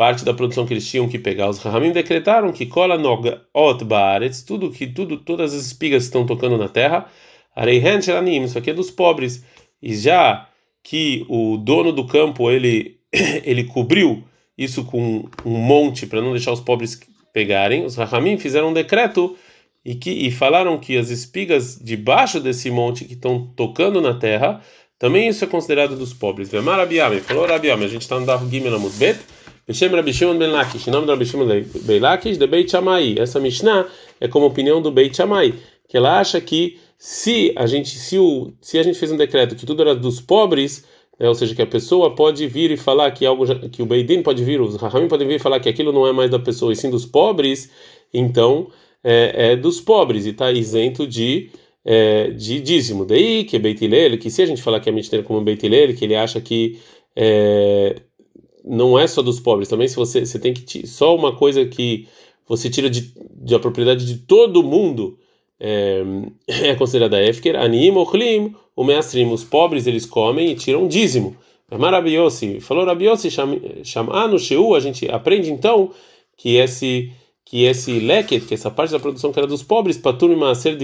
parte 0.02 0.24
da 0.24 0.34
produção 0.34 0.66
que 0.66 0.74
eles 0.74 0.90
tinham 0.90 1.08
que 1.08 1.16
pegar. 1.16 1.48
Os 1.48 1.60
Rahamim 1.60 1.92
decretaram 1.92 2.52
que 2.52 2.66
cola 2.66 2.98
noga 2.98 3.40
ot 3.54 3.84
baaretz, 3.84 4.42
tudo 4.42 4.68
que 4.68 4.84
tudo 4.84 5.16
todas 5.16 5.54
as 5.54 5.66
espigas 5.66 6.02
estão 6.02 6.26
tocando 6.26 6.58
na 6.58 6.68
terra, 6.68 7.06
areihen 7.54 8.02
shelanim, 8.02 8.42
isso 8.42 8.58
aqui 8.58 8.70
é 8.70 8.74
dos 8.74 8.90
pobres. 8.90 9.44
E 9.80 9.94
já 9.94 10.48
que 10.82 11.24
o 11.28 11.56
dono 11.56 11.92
do 11.92 12.04
campo 12.04 12.50
ele 12.50 12.98
ele 13.46 13.62
cobriu 13.62 14.24
isso 14.58 14.84
com 14.84 15.24
um 15.44 15.56
monte 15.56 16.04
para 16.04 16.20
não 16.20 16.32
deixar 16.32 16.50
os 16.50 16.60
pobres 16.60 17.00
pegarem, 17.32 17.84
os 17.84 17.94
Rahamim 17.94 18.36
fizeram 18.38 18.70
um 18.70 18.72
decreto 18.72 19.36
e 19.84 19.94
que 19.94 20.10
e 20.10 20.32
falaram 20.32 20.78
que 20.78 20.98
as 20.98 21.10
espigas 21.10 21.78
debaixo 21.80 22.40
desse 22.40 22.72
monte 22.72 23.04
que 23.04 23.14
estão 23.14 23.46
tocando 23.54 24.00
na 24.00 24.14
terra, 24.14 24.60
também 24.98 25.28
isso 25.28 25.44
é 25.44 25.46
considerado 25.46 25.94
dos 25.94 26.12
pobres. 26.12 26.48
Vemar 26.48 26.78
Rabiame, 26.78 27.20
falou 27.20 27.46
Rabiame, 27.46 27.84
a 27.84 27.88
gente 27.88 28.02
está 28.02 28.18
no 28.18 28.26
Dav 28.26 28.50
Gimel 28.50 28.80
Bet, 28.98 29.20
Beshem 29.66 29.94
Rabi 29.94 30.12
Shimon 30.12 30.38
ben 30.38 30.50
Lakish, 30.50 30.88
em 30.88 30.90
nome 30.90 31.06
do 31.06 31.12
Rabi 31.12 31.24
Shimon 31.24 31.46
ben 31.46 32.00
Lakish, 32.00 32.36
de 32.36 32.46
Beit 32.48 32.68
Shammai. 32.68 33.14
Essa 33.16 33.38
Mishnah 33.38 33.86
é 34.20 34.26
como 34.26 34.46
opinião 34.46 34.82
do 34.82 34.90
Beit 34.90 35.16
Shammai, 35.16 35.54
que 35.88 35.96
ela 35.96 36.18
acha 36.18 36.40
que 36.40 36.80
se 36.98 37.52
a 37.54 37.64
gente 37.66 37.90
se, 37.90 38.18
o, 38.18 38.52
se 38.60 38.76
a 38.76 38.82
gente 38.82 38.98
fez 38.98 39.12
um 39.12 39.16
decreto 39.16 39.54
que 39.54 39.64
tudo 39.64 39.82
era 39.82 39.94
dos 39.94 40.20
pobres, 40.20 40.84
ou 41.16 41.34
seja, 41.34 41.54
que 41.54 41.62
a 41.62 41.66
pessoa 41.66 42.12
pode 42.12 42.44
vir 42.48 42.72
e 42.72 42.76
falar 42.76 43.12
que 43.12 43.24
algo 43.24 43.44
que 43.68 43.80
o 43.82 43.86
Beidin 43.86 44.22
pode 44.22 44.42
vir, 44.42 44.60
os 44.60 44.74
Rahamim 44.74 45.06
podem 45.06 45.28
vir 45.28 45.36
e 45.36 45.38
falar 45.38 45.60
que 45.60 45.68
aquilo 45.68 45.92
não 45.92 46.08
é 46.08 46.12
mais 46.12 46.28
da 46.28 46.40
pessoa 46.40 46.72
e 46.72 46.76
sim 46.76 46.90
dos 46.90 47.06
pobres, 47.06 47.70
então 48.12 48.66
é, 49.04 49.52
é 49.52 49.56
dos 49.56 49.80
pobres 49.80 50.26
e 50.26 50.30
está 50.30 50.50
isento 50.50 51.06
de 51.06 51.50
é, 51.84 52.30
de 52.30 52.60
dízimo. 52.60 53.04
Daí 53.04 53.44
que 53.44 53.54
é 53.54 53.58
Beitilele, 53.60 54.18
que 54.18 54.28
se 54.28 54.42
a 54.42 54.46
gente 54.46 54.60
falar 54.60 54.80
que 54.80 54.88
é 54.88 54.92
Mishnah 54.92 55.22
como 55.22 55.40
Beitilele, 55.40 55.94
que 55.94 56.04
ele 56.04 56.16
acha 56.16 56.40
que 56.40 56.80
é, 57.14 57.96
não 58.64 58.98
é 58.98 59.06
só 59.06 59.22
dos 59.22 59.40
pobres, 59.40 59.68
também 59.68 59.88
se 59.88 59.96
você, 59.96 60.24
você 60.24 60.38
tem 60.38 60.54
que 60.54 60.86
só 60.86 61.14
uma 61.14 61.34
coisa 61.34 61.64
que 61.66 62.06
você 62.46 62.68
tira 62.68 62.88
de, 62.88 63.12
de 63.36 63.58
propriedade 63.58 64.06
de 64.06 64.18
todo 64.18 64.62
mundo 64.62 65.18
é, 65.58 66.02
é 66.70 66.74
considerada 66.74 67.22
efker, 67.22 67.56
anim, 67.56 67.90
ochlim, 67.92 68.54
o 68.74 68.84
meastrim, 68.84 69.30
os 69.30 69.44
pobres 69.44 69.86
eles 69.86 70.06
comem 70.06 70.50
e 70.50 70.54
tiram 70.54 70.88
dízimo. 70.88 71.36
Marabiosi, 71.78 72.60
falou 72.60 72.84
Rabiosi, 72.84 73.30
chamando 73.82 74.38
Sheu, 74.38 74.74
a 74.74 74.80
gente 74.80 75.10
aprende 75.10 75.50
então 75.50 75.90
que 76.36 76.56
esse 76.56 77.10
que 77.44 77.64
esse 77.64 77.98
leket, 77.98 78.46
que 78.46 78.54
essa 78.54 78.70
parte 78.70 78.92
da 78.92 79.00
produção 79.00 79.32
que 79.32 79.38
era 79.38 79.46
dos 79.46 79.62
pobres, 79.62 79.98
patur 79.98 80.34
maaser 80.36 80.76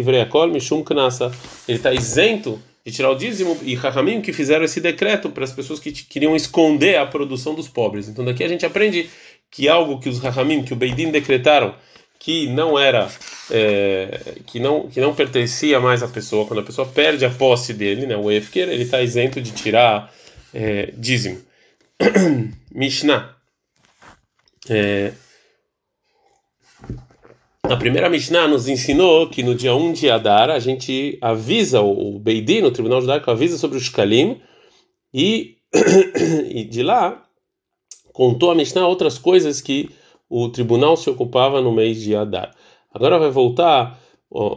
mishum 0.53 0.83
knasa, 0.83 1.33
ele 1.67 1.79
está 1.79 1.95
isento 1.95 2.59
tirar 2.91 3.11
o 3.11 3.15
dízimo 3.15 3.59
e 3.63 3.75
Rahamim 3.75 4.21
que 4.21 4.33
fizeram 4.33 4.65
esse 4.65 4.81
decreto 4.81 5.31
para 5.31 5.45
as 5.45 5.53
pessoas 5.53 5.81
que 5.81 5.93
queriam 5.93 6.35
esconder 6.35 6.97
a 6.97 7.07
produção 7.07 7.55
dos 7.55 7.69
pobres. 7.69 8.09
Então 8.09 8.25
daqui 8.25 8.45
a 8.45 8.49
gente 8.49 8.65
aprende 8.65 9.09
que 9.51 9.69
algo 9.69 9.99
que 9.99 10.09
os 10.09 10.19
Rahamim, 10.19 10.63
que 10.63 10.73
o 10.73 10.77
Beidin 10.77 11.11
decretaram, 11.11 11.75
que 12.19 12.49
não 12.49 12.79
era, 12.79 13.09
é, 13.51 14.35
que 14.47 14.59
não 14.59 14.89
que 14.89 15.01
não 15.01 15.15
pertencia 15.15 15.81
mais 15.81 16.03
à 16.03 16.09
pessoa, 16.09 16.47
quando 16.47 16.61
a 16.61 16.65
pessoa 16.65 16.87
perde 16.87 17.25
a 17.25 17.31
posse 17.31 17.73
dele, 17.73 18.07
né, 18.07 18.17
o 18.17 18.31
Efker, 18.31 18.69
ele 18.69 18.83
está 18.83 19.01
isento 19.01 19.41
de 19.41 19.53
tirar 19.53 20.13
é, 20.53 20.93
dízimo. 20.97 21.41
Mishnah. 22.73 23.35
É, 24.69 25.13
a 27.71 27.77
primeira 27.77 28.09
Mishnah 28.09 28.49
nos 28.49 28.67
ensinou 28.67 29.29
que 29.29 29.43
no 29.43 29.55
dia 29.55 29.75
1 29.75 29.93
de 29.93 30.11
Adar 30.11 30.49
a 30.49 30.59
gente 30.59 31.19
avisa 31.21 31.83
o 31.83 32.19
Beidin, 32.19 32.63
o 32.63 32.71
Tribunal 32.71 33.01
Judaico, 33.03 33.31
avisa 33.31 33.59
sobre 33.59 33.77
o 33.77 33.81
Shkalim 33.81 34.41
e, 35.13 35.57
e 36.51 36.65
de 36.65 36.83
lá 36.83 37.23
contou 38.13 38.51
a 38.51 38.55
Mishnah 38.55 38.87
outras 38.87 39.19
coisas 39.19 39.61
que 39.61 39.91
o 40.31 40.49
tribunal 40.49 40.97
se 40.97 41.09
ocupava 41.11 41.61
no 41.61 41.71
mês 41.71 42.01
de 42.01 42.17
Adar. 42.17 42.55
Agora 42.93 43.19
vai 43.19 43.31
voltar 43.31 43.99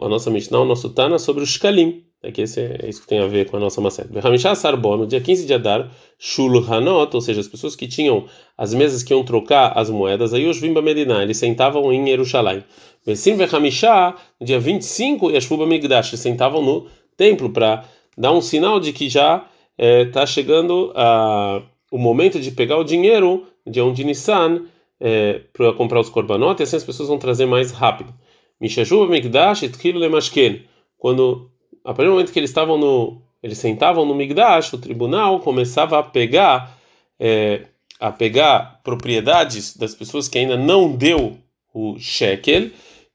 a 0.02 0.08
nossa 0.08 0.32
Mishnah, 0.32 0.62
o 0.62 0.66
nosso 0.66 0.90
Tana, 0.90 1.20
sobre 1.20 1.44
o 1.44 1.46
Shkalim. 1.46 2.04
É 2.24 2.32
que 2.32 2.42
esse 2.42 2.60
é, 2.60 2.78
é 2.84 2.90
isso 2.90 3.02
que 3.02 3.08
tem 3.08 3.20
a 3.20 3.26
ver 3.26 3.50
com 3.50 3.58
a 3.58 3.60
nossa 3.60 3.82
Maseret. 3.82 4.12
Hamishah 4.24 4.54
Sarbon, 4.54 4.98
no 4.98 5.08
dia 5.08 5.20
15 5.20 5.46
de 5.46 5.54
Adar, 5.56 5.92
Shulhanot, 6.20 7.16
ou 7.16 7.22
seja, 7.22 7.42
as 7.42 7.48
pessoas 7.48 7.76
que 7.76 7.88
tinham 7.88 8.28
as 8.56 8.76
mesas 8.76 9.02
que 9.02 9.12
iam 9.12 9.24
trocar 9.24 9.74
as 9.76 9.90
moedas, 9.90 10.32
aí 10.32 10.48
os 10.48 10.60
Vimba 10.60 10.84
Medina, 10.84 11.24
eles 11.24 11.38
sentavam 11.38 11.92
em 11.92 12.06
Jerusalém. 12.06 12.64
Vesim 13.06 13.36
Hamishah, 13.42 14.16
no 14.40 14.46
dia 14.46 14.60
25, 14.60 15.32
Yashvuba 15.32 15.66
Migdash, 15.66 16.18
sentavam 16.18 16.62
no 16.62 16.88
templo 17.18 17.50
para 17.50 17.84
dar 18.18 18.32
um 18.32 18.42
sinal 18.42 18.80
de 18.80 18.94
que 18.94 19.10
já 19.10 19.46
está 19.78 20.22
é, 20.22 20.28
chegando 20.28 20.92
a, 20.96 21.62
o 21.92 21.98
momento 21.98 22.40
de 22.40 22.52
pegar 22.52 22.78
o 22.78 22.84
dinheiro, 22.84 23.48
dia 23.66 23.84
1 23.84 23.94
de 23.94 24.04
Nissan, 24.04 24.66
é, 25.00 25.42
para 25.52 25.74
comprar 25.74 26.00
os 26.00 26.10
korbanot, 26.10 26.60
e 26.60 26.64
assim 26.64 26.76
as 26.76 26.84
pessoas 26.84 27.10
vão 27.10 27.18
trazer 27.18 27.48
mais 27.48 27.72
rápido. 27.72 28.14
Mishajuba 28.60 29.08
Migdash, 29.08 29.62
Tkilu 29.62 30.00
Lemashken. 30.00 30.62
Quando 30.98 31.50
a 31.84 31.94
partir 31.94 32.06
do 32.06 32.12
momento 32.12 32.32
que 32.32 32.38
eles 32.38 32.52
estavam 32.52 32.78
no, 32.78 33.22
eles 33.42 33.58
sentavam 33.58 34.06
no 34.06 34.14
Migdash, 34.14 34.74
o 34.74 34.78
tribunal 34.78 35.40
começava 35.40 35.98
a 35.98 36.04
pegar, 36.04 36.78
é, 37.20 37.64
a 38.00 38.12
pegar 38.12 38.80
propriedades 38.84 39.76
das 39.76 39.96
pessoas 39.96 40.28
que 40.28 40.38
ainda 40.38 40.56
não 40.56 40.96
deu 40.96 41.38
o 41.74 41.98
shekel, 41.98 42.70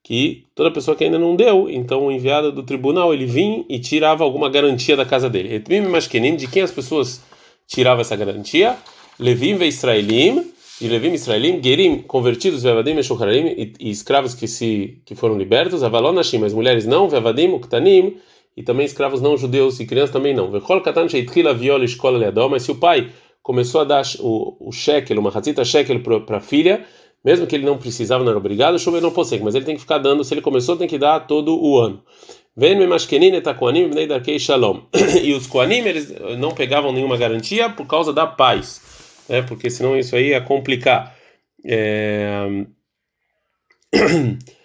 que 0.07 0.45
toda 0.55 0.71
pessoa 0.71 0.97
que 0.97 1.03
ainda 1.03 1.19
não 1.19 1.35
deu, 1.35 1.69
então 1.69 2.07
o 2.07 2.13
enviado 2.13 2.53
do 2.53 2.63
tribunal 2.63 3.13
ele 3.13 3.27
vinha 3.27 3.65
e 3.69 3.81
tirava 3.81 4.23
alguma 4.23 4.49
garantia 4.49 4.97
da 4.97 5.05
casa 5.05 5.29
dele. 5.29 5.59
De 5.59 6.47
quem 6.47 6.63
as 6.63 6.71
pessoas 6.71 7.21
tiravam 7.67 8.03
essa 8.03 8.15
garantia? 8.15 8.77
Levim 9.19 9.57
ve 9.57 9.67
Israelim, 9.67 10.45
e 10.81 10.87
Levim 10.87 11.13
Israelim, 11.13 11.61
Gerim, 11.61 12.03
convertidos, 12.03 12.63
Vevadim 12.63 12.95
e, 12.95 13.73
e 13.81 13.91
escravos 13.91 14.33
que 14.33 14.47
se 14.47 15.03
que 15.05 15.17
foram 15.17 15.37
libertos, 15.37 15.83
Avalon 15.83 16.13
Nashim, 16.13 16.39
mas 16.39 16.55
mulheres 16.55 16.87
não, 16.87 17.09
Vevadim, 17.09 17.49
Uktanim, 17.49 18.17
e 18.57 18.63
também 18.63 18.87
escravos 18.87 19.21
não 19.21 19.37
judeus 19.37 19.81
e 19.81 19.87
crianças 19.87 20.13
também 20.13 20.33
não. 20.33 20.49
Mas 22.49 22.63
se 22.63 22.71
o 22.71 22.77
pai 22.77 23.11
começou 23.43 23.81
a 23.81 23.85
dar 23.85 24.05
o, 24.21 24.69
o 24.69 24.71
shekel, 24.71 25.19
uma 25.19 25.31
razita 25.31 25.65
shekel 25.65 25.99
para 26.01 26.37
a 26.37 26.41
filha, 26.41 26.85
mesmo 27.27 27.45
que 27.45 27.57
ele 27.57 27.67
não 27.67 27.77
precisava, 27.77 28.23
não 28.23 28.31
era 28.31 28.39
obrigado, 28.39 28.79
chover 28.79 29.03
não 29.03 29.11
possui, 29.11 29.41
mas 29.41 29.57
ele 29.57 29.65
tem 29.65 29.75
que 29.75 29.81
ficar 29.81 29.99
dando, 29.99 30.23
se 30.23 30.33
ele 30.33 30.41
começou, 30.41 30.77
tem 30.77 30.87
que 30.87 30.97
dar 30.97 31.27
todo 31.27 31.61
o 31.61 31.77
ano. 31.77 32.01
E 35.25 35.33
os 35.33 35.49
Koanim, 35.49 35.79
eles 35.79 36.15
não 36.39 36.53
pegavam 36.53 36.93
nenhuma 36.93 37.17
garantia 37.17 37.69
por 37.69 37.85
causa 37.85 38.13
da 38.13 38.29
paz, 38.29 38.81
né? 39.29 39.43
porque 39.43 39.69
senão 39.69 39.99
isso 39.99 40.15
aí 40.15 40.29
ia 40.29 40.41
complicar. 40.41 41.17
É... 41.65 42.47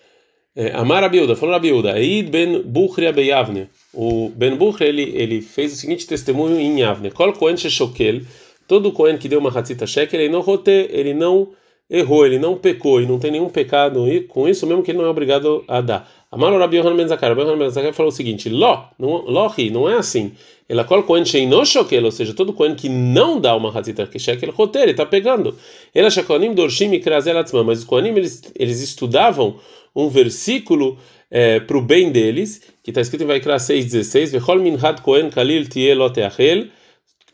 É, 0.54 0.74
Amar 0.74 1.02
Abiuda, 1.02 1.34
falou 1.34 1.56
Abiuda, 1.56 1.98
Eid 1.98 2.30
ben 2.30 2.62
Buchri 2.64 3.08
Abeyavne. 3.08 3.70
O 3.94 4.28
Ben 4.36 4.54
Buchri 4.58 4.86
ele, 4.86 5.04
ele 5.16 5.42
fez 5.42 5.72
o 5.72 5.78
seguinte 5.78 6.06
testemunho 6.06 6.60
em 6.60 6.82
Yavne: 6.82 7.10
Kol 7.10 7.32
Kohen 7.32 7.56
Sheshokel, 7.56 8.24
todo 8.68 8.92
Kohen 8.92 9.18
que 9.18 9.30
deu 9.30 9.40
uma 9.40 9.50
Hatzita 9.50 9.88
Shekel, 9.88 10.20
ele 10.20 10.30
não 10.30 10.42
rote, 10.42 10.90
ele 10.92 11.14
não 11.14 11.54
errou, 11.92 12.26
ele 12.26 12.40
não 12.40 12.56
pecou 12.56 13.02
e 13.02 13.06
não 13.06 13.20
tem 13.20 13.32
nenhum 13.32 13.50
pecado 13.50 14.06
com 14.30 14.48
isso, 14.48 14.66
mesmo 14.66 14.82
que 14.82 14.92
ele 14.92 14.98
não 14.98 15.06
é 15.06 15.10
obrigado 15.10 15.64
a 15.68 15.82
dar. 15.82 16.10
Amar 16.32 16.54
Rabi 16.54 16.78
Yohanan 16.78 16.96
Ben 16.96 17.08
Zakar, 17.08 17.30
Rabi 17.30 17.42
Yohanan 17.42 17.70
Ben 17.70 17.92
falou 17.92 18.10
o 18.10 18.16
seguinte: 18.16 18.48
Ló, 18.48 18.86
não, 18.98 19.26
lohi, 19.26 19.70
não 19.70 19.90
é 19.90 19.98
assim. 19.98 20.32
Ela 20.70 20.86
Kol 20.86 21.04
Kohen 21.04 21.26
Sheino 21.26 21.66
Shokel, 21.66 22.06
ou 22.06 22.12
seja, 22.12 22.34
todo 22.34 22.54
Kohen 22.54 22.74
que 22.76 22.88
não 22.88 23.42
dá 23.42 23.54
uma 23.54 23.78
Hatzita 23.78 24.08
Shekel, 24.18 24.52
rote, 24.52 24.80
ele 24.80 24.92
está 24.92 25.06
pegando. 25.06 25.54
Ela 25.94 26.10
Shakonim 26.10 26.54
Dorshim 26.54 26.94
e 26.94 27.00
Krazel 27.02 27.38
Atzman, 27.38 27.66
mas 27.66 27.80
os 27.80 27.84
Kohanim 27.84 28.16
eles, 28.16 28.42
eles 28.58 28.82
estudavam 28.82 29.58
um 29.94 30.08
versículo 30.08 30.98
é, 31.30 31.60
para 31.60 31.78
o 31.78 31.82
bem 31.82 32.10
deles, 32.10 32.62
que 32.82 32.92
está 32.92 33.02
escrito 33.02 33.26
em 33.26 33.28
Vaikra 33.28 33.58
6,16, 33.58 34.32
Vechol 34.32 34.60
minhat 34.60 35.02
kohen 35.02 35.30
kalil 35.30 35.68
tieloteachel, 35.68 36.68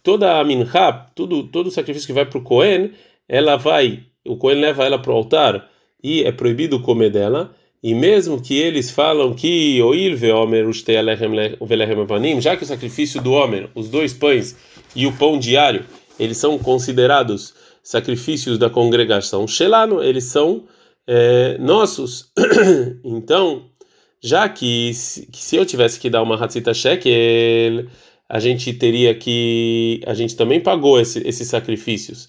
toda 0.03 0.39
a 0.39 0.43
minha, 0.43 0.65
tudo, 1.13 1.43
todo 1.43 1.67
o 1.67 1.71
sacrifício 1.71 2.07
que 2.07 2.13
vai 2.13 2.25
para 2.25 2.39
o 2.39 2.41
Cohen, 2.41 2.91
ela 3.27 3.57
vai, 3.57 4.03
o 4.27 4.37
Cohen 4.37 4.59
leva 4.59 4.85
ela 4.85 4.99
para 4.99 5.11
o 5.11 5.15
altar 5.15 5.69
e 6.03 6.23
é 6.23 6.31
proibido 6.31 6.81
comer 6.81 7.09
dela, 7.09 7.55
e 7.81 7.93
mesmo 7.93 8.41
que 8.41 8.57
eles 8.57 8.89
falam 8.89 9.33
que 9.33 9.79
já 12.41 12.57
que 12.57 12.63
o 12.63 12.67
sacrifício 12.67 13.21
do 13.21 13.31
homem, 13.31 13.69
os 13.75 13.89
dois 13.89 14.13
pães 14.13 14.55
e 14.95 15.05
o 15.05 15.13
pão 15.13 15.37
diário, 15.37 15.85
eles 16.19 16.37
são 16.37 16.57
considerados 16.57 17.53
sacrifícios 17.83 18.57
da 18.57 18.69
congregação 18.69 19.47
Shelano, 19.47 20.03
eles 20.03 20.25
são 20.25 20.65
é, 21.07 21.57
nossos. 21.59 22.31
então, 23.03 23.69
já 24.21 24.49
que 24.49 24.93
se, 24.93 25.25
que 25.27 25.37
se, 25.37 25.55
eu 25.55 25.65
tivesse 25.65 25.99
que 25.99 26.09
dar 26.09 26.21
uma 26.21 26.35
Hatzita 26.35 26.73
Shekel, 26.73 27.87
a 28.27 28.39
gente 28.39 28.73
teria 28.73 29.15
que. 29.15 30.01
A 30.05 30.13
gente 30.13 30.35
também 30.35 30.59
pagou 30.59 30.99
esse, 30.99 31.25
esses 31.25 31.47
sacrifícios? 31.47 32.27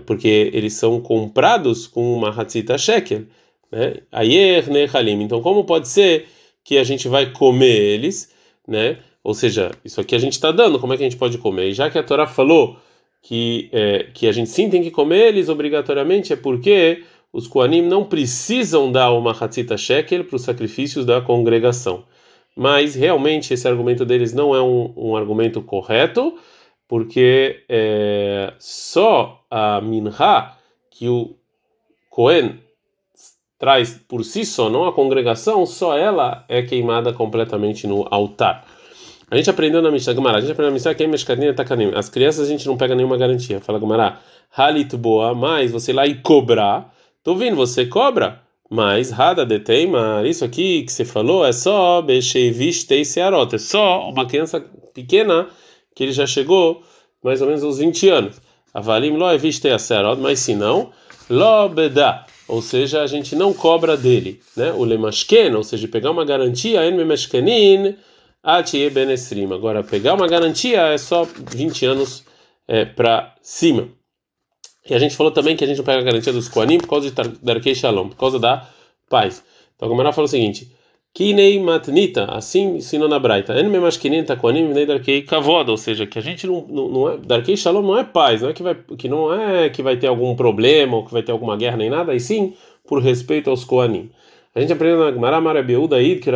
Porque 0.00 0.50
eles 0.52 0.74
são 0.74 1.00
comprados 1.00 1.86
com 1.86 2.14
uma 2.14 2.30
Hatzita 2.30 2.78
Shekel. 2.78 3.22
Né? 3.70 3.96
Ayer 4.12 4.70
Nehalim. 4.70 5.22
Então, 5.22 5.40
como 5.40 5.64
pode 5.64 5.88
ser 5.88 6.26
que 6.64 6.78
a 6.78 6.84
gente 6.84 7.08
vai 7.08 7.30
comer 7.30 7.76
eles, 7.76 8.32
né? 8.66 8.98
Ou 9.22 9.34
seja, 9.34 9.70
isso 9.84 10.00
aqui 10.00 10.14
a 10.14 10.18
gente 10.18 10.32
está 10.32 10.50
dando, 10.52 10.78
como 10.78 10.92
é 10.92 10.96
que 10.96 11.02
a 11.02 11.08
gente 11.08 11.18
pode 11.18 11.38
comer? 11.38 11.68
E 11.70 11.74
já 11.74 11.90
que 11.90 11.98
a 11.98 12.02
Torá 12.02 12.26
falou 12.26 12.78
que, 13.22 13.70
é, 13.72 14.06
que 14.12 14.26
a 14.26 14.32
gente 14.32 14.50
sim 14.50 14.68
tem 14.68 14.82
que 14.82 14.90
comer 14.90 15.28
eles 15.28 15.48
obrigatoriamente, 15.48 16.32
é 16.32 16.36
porque 16.36 17.02
os 17.32 17.46
Koanim 17.46 17.82
não 17.82 18.04
precisam 18.04 18.92
dar 18.92 19.12
uma 19.12 19.32
Hatzita 19.32 19.76
Shekel 19.76 20.24
para 20.24 20.36
os 20.36 20.42
sacrifícios 20.42 21.04
da 21.04 21.20
congregação. 21.20 22.04
Mas 22.56 22.94
realmente 22.94 23.52
esse 23.52 23.66
argumento 23.66 24.04
deles 24.04 24.32
não 24.32 24.54
é 24.54 24.62
um, 24.62 24.92
um 24.96 25.16
argumento 25.16 25.60
correto, 25.62 26.38
porque 26.88 27.64
é, 27.68 28.52
só 28.58 29.44
a 29.50 29.80
Minha 29.80 30.52
que 30.90 31.08
o 31.08 31.36
Cohen 32.10 32.60
traz 33.58 34.00
por 34.08 34.24
si 34.24 34.44
só, 34.44 34.68
não 34.68 34.86
a 34.86 34.92
congregação, 34.92 35.64
só 35.64 35.96
ela 35.96 36.44
é 36.48 36.62
queimada 36.62 37.12
completamente 37.12 37.86
no 37.86 38.06
altar. 38.10 38.66
A 39.30 39.36
gente 39.36 39.50
aprendeu 39.50 39.80
na 39.80 39.90
Mishnah 39.90 40.14
Gemara, 40.14 40.38
a 40.38 40.40
gente 40.40 40.52
aprendeu 40.52 40.70
na 40.70 40.74
Mishnah 40.74 40.94
que 40.94 41.02
é 41.02 41.52
Takanim. 41.52 41.92
As 41.94 42.08
crianças 42.08 42.46
a 42.46 42.50
gente 42.50 42.66
não 42.66 42.76
pega 42.76 42.94
nenhuma 42.94 43.16
garantia. 43.16 43.60
Fala 43.60 43.80
Gemara, 43.80 44.18
Halit 44.54 44.96
boa, 44.96 45.34
mas 45.34 45.72
você 45.72 45.92
ir 45.92 45.94
lá 45.94 46.06
e 46.06 46.16
cobrar 46.16 46.94
Tô 47.24 47.34
vendo, 47.34 47.56
você 47.56 47.86
cobra, 47.86 48.42
mas 48.68 49.10
Rada 49.10 49.46
de 49.46 49.58
Teimar, 49.58 50.26
isso 50.26 50.44
aqui 50.44 50.82
que 50.82 50.92
você 50.92 51.06
falou 51.06 51.42
é 51.42 51.52
só 51.52 52.02
Bechevistei 52.02 53.02
Searot, 53.02 53.54
é 53.54 53.58
só 53.58 54.10
uma 54.10 54.26
criança 54.26 54.60
pequena 54.92 55.48
que 55.94 56.02
ele 56.02 56.12
já 56.12 56.26
chegou 56.26 56.82
mais 57.22 57.40
ou 57.40 57.46
menos 57.46 57.62
aos 57.62 57.78
20 57.78 58.08
anos. 58.08 58.40
Avalim 58.72 59.16
lo 59.16 59.30
evistei 59.30 59.72
a 59.72 59.78
Searot, 59.78 60.20
mas 60.20 60.40
se 60.40 60.54
não, 60.54 60.90
lo 61.30 61.68
bedá, 61.68 62.26
ou 62.46 62.60
seja, 62.60 63.02
a 63.02 63.06
gente 63.06 63.34
não 63.34 63.52
cobra 63.52 63.96
dele, 63.96 64.40
né? 64.56 64.72
O 64.72 64.84
lemashken, 64.84 65.54
ou 65.54 65.62
seja, 65.62 65.88
pegar 65.88 66.10
uma 66.10 66.24
garantia, 66.24 66.86
en 66.86 66.96
memashkenin, 66.96 67.96
atie 68.42 68.90
benestrim. 68.90 69.50
Agora, 69.52 69.82
pegar 69.82 70.14
uma 70.14 70.26
garantia 70.26 70.80
é 70.88 70.98
só 70.98 71.24
20 71.24 71.86
anos 71.86 72.24
é, 72.68 72.84
para 72.84 73.34
cima. 73.40 73.88
E 74.88 74.94
a 74.94 74.98
gente 74.98 75.16
falou 75.16 75.32
também 75.32 75.56
que 75.56 75.64
a 75.64 75.66
gente 75.66 75.78
não 75.78 75.84
pega 75.84 76.00
a 76.00 76.04
garantia 76.04 76.32
dos 76.32 76.48
Koanim 76.48 76.78
por 76.78 76.88
causa 76.88 77.10
de 77.10 77.38
Darkei 77.42 77.74
Shalom, 77.74 78.10
por 78.10 78.16
causa 78.16 78.38
da 78.38 78.68
paz. 79.08 79.42
Então 79.74 79.88
a 79.88 79.90
Gamara 79.90 80.12
falou 80.12 80.26
o 80.26 80.30
seguinte: 80.30 80.70
Kinei 81.14 81.60
matnita, 81.60 82.24
assim 82.24 82.78
ensinou 82.78 83.08
na 83.08 83.20
Braita. 83.20 83.54
Ou 85.68 85.76
seja, 85.76 86.06
que 86.06 86.18
a 86.18 86.22
gente 86.22 86.44
não, 86.44 86.66
não, 86.68 86.88
não 86.88 87.08
é, 87.08 87.16
darkei 87.18 87.56
shalom 87.56 87.82
não 87.82 87.96
é 87.96 88.02
paz, 88.02 88.42
não 88.42 88.48
é 88.48 88.52
que 88.52 88.64
vai 88.64 88.74
que 88.74 89.08
não 89.08 89.32
é 89.32 89.70
que 89.70 89.80
vai 89.80 89.96
ter 89.96 90.08
algum 90.08 90.34
problema 90.34 90.96
ou 90.96 91.04
que 91.04 91.12
vai 91.12 91.22
ter 91.22 91.30
alguma 91.30 91.56
guerra 91.56 91.76
nem 91.76 91.88
nada, 91.88 92.12
e 92.14 92.18
sim 92.18 92.54
por 92.84 93.00
respeito 93.00 93.48
aos 93.48 93.64
koanim. 93.64 94.10
A 94.54 94.60
gente 94.60 94.72
aprendeu 94.72 94.98
na 94.98 95.12
Gemara 95.12 95.40
Marabiuda 95.40 95.96
aí 95.96 96.18
que 96.18 96.30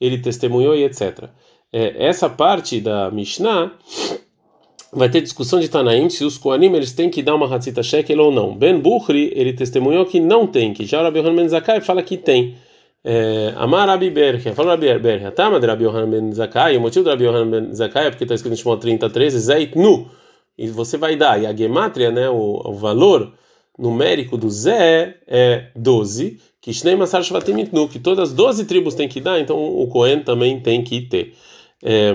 ele 0.00 0.18
testemunhou 0.18 0.74
e 0.74 0.84
etc. 0.84 1.30
É, 1.72 2.06
essa 2.06 2.28
parte 2.28 2.80
da 2.80 3.10
Mishnah 3.10 3.72
vai 4.92 5.08
ter 5.08 5.20
discussão 5.20 5.60
de 5.60 5.68
Tanaim 5.68 6.10
se 6.10 6.24
os 6.24 6.36
Koanim 6.36 6.74
eles 6.74 6.92
têm 6.92 7.08
que 7.08 7.22
dar 7.22 7.34
uma 7.34 7.54
Hatzita 7.54 7.82
Shekel 7.82 8.18
ou 8.18 8.32
não. 8.32 8.56
Ben 8.56 8.78
Bukhri 8.78 9.32
ele 9.34 9.52
testemunhou 9.52 10.04
que 10.04 10.18
não 10.18 10.46
tem, 10.46 10.72
que 10.72 10.84
já 10.84 11.02
Rabi 11.02 11.18
Yohanan 11.18 11.36
Ben 11.36 11.48
Zakai 11.48 11.80
fala 11.80 12.02
que 12.02 12.16
tem. 12.16 12.56
É, 13.02 13.54
Amar 13.56 13.88
Rabi 13.88 14.10
Berke, 14.10 14.52
fala 14.52 14.72
Rabi 14.72 14.98
Berke, 14.98 15.30
Tama 15.30 15.58
de 15.58 15.66
Rabi 15.66 15.84
Yohanan 15.84 16.10
Ben 16.10 16.32
Zakai, 16.32 16.76
o 16.76 16.80
motivo 16.80 17.04
do 17.04 17.10
Rabi 17.10 17.24
Yohanan 17.24 17.50
Ben 17.50 17.74
Zakai 17.74 18.06
é 18.06 18.10
porque 18.10 18.24
está 18.24 18.34
escrito 18.34 18.52
em 18.52 18.56
Shimon 18.56 18.76
30, 18.76 19.08
13, 19.08 19.38
Zait 19.38 19.74
Nu, 19.74 20.10
e 20.58 20.68
você 20.68 20.98
vai 20.98 21.16
dar, 21.16 21.42
e 21.42 21.46
a 21.46 21.56
Gematria, 21.56 22.10
né, 22.10 22.28
o, 22.28 22.60
o 22.62 22.74
valor 22.74 23.32
numérico 23.78 24.36
do 24.36 24.50
Zé 24.50 25.16
é 25.26 25.68
12, 25.74 26.38
que 26.60 26.74
Shnei 26.74 26.94
Masar 26.94 27.22
Shvatim 27.22 27.68
Nu, 27.72 27.88
que 27.88 27.98
todas 27.98 28.30
as 28.30 28.34
12 28.34 28.66
tribos 28.66 28.94
têm 28.94 29.08
que 29.08 29.20
dar, 29.20 29.40
então 29.40 29.56
o 29.56 29.88
Cohen 29.88 30.20
também 30.20 30.60
tem 30.60 30.84
que 30.84 31.00
ter. 31.00 31.34
É, 31.82 32.12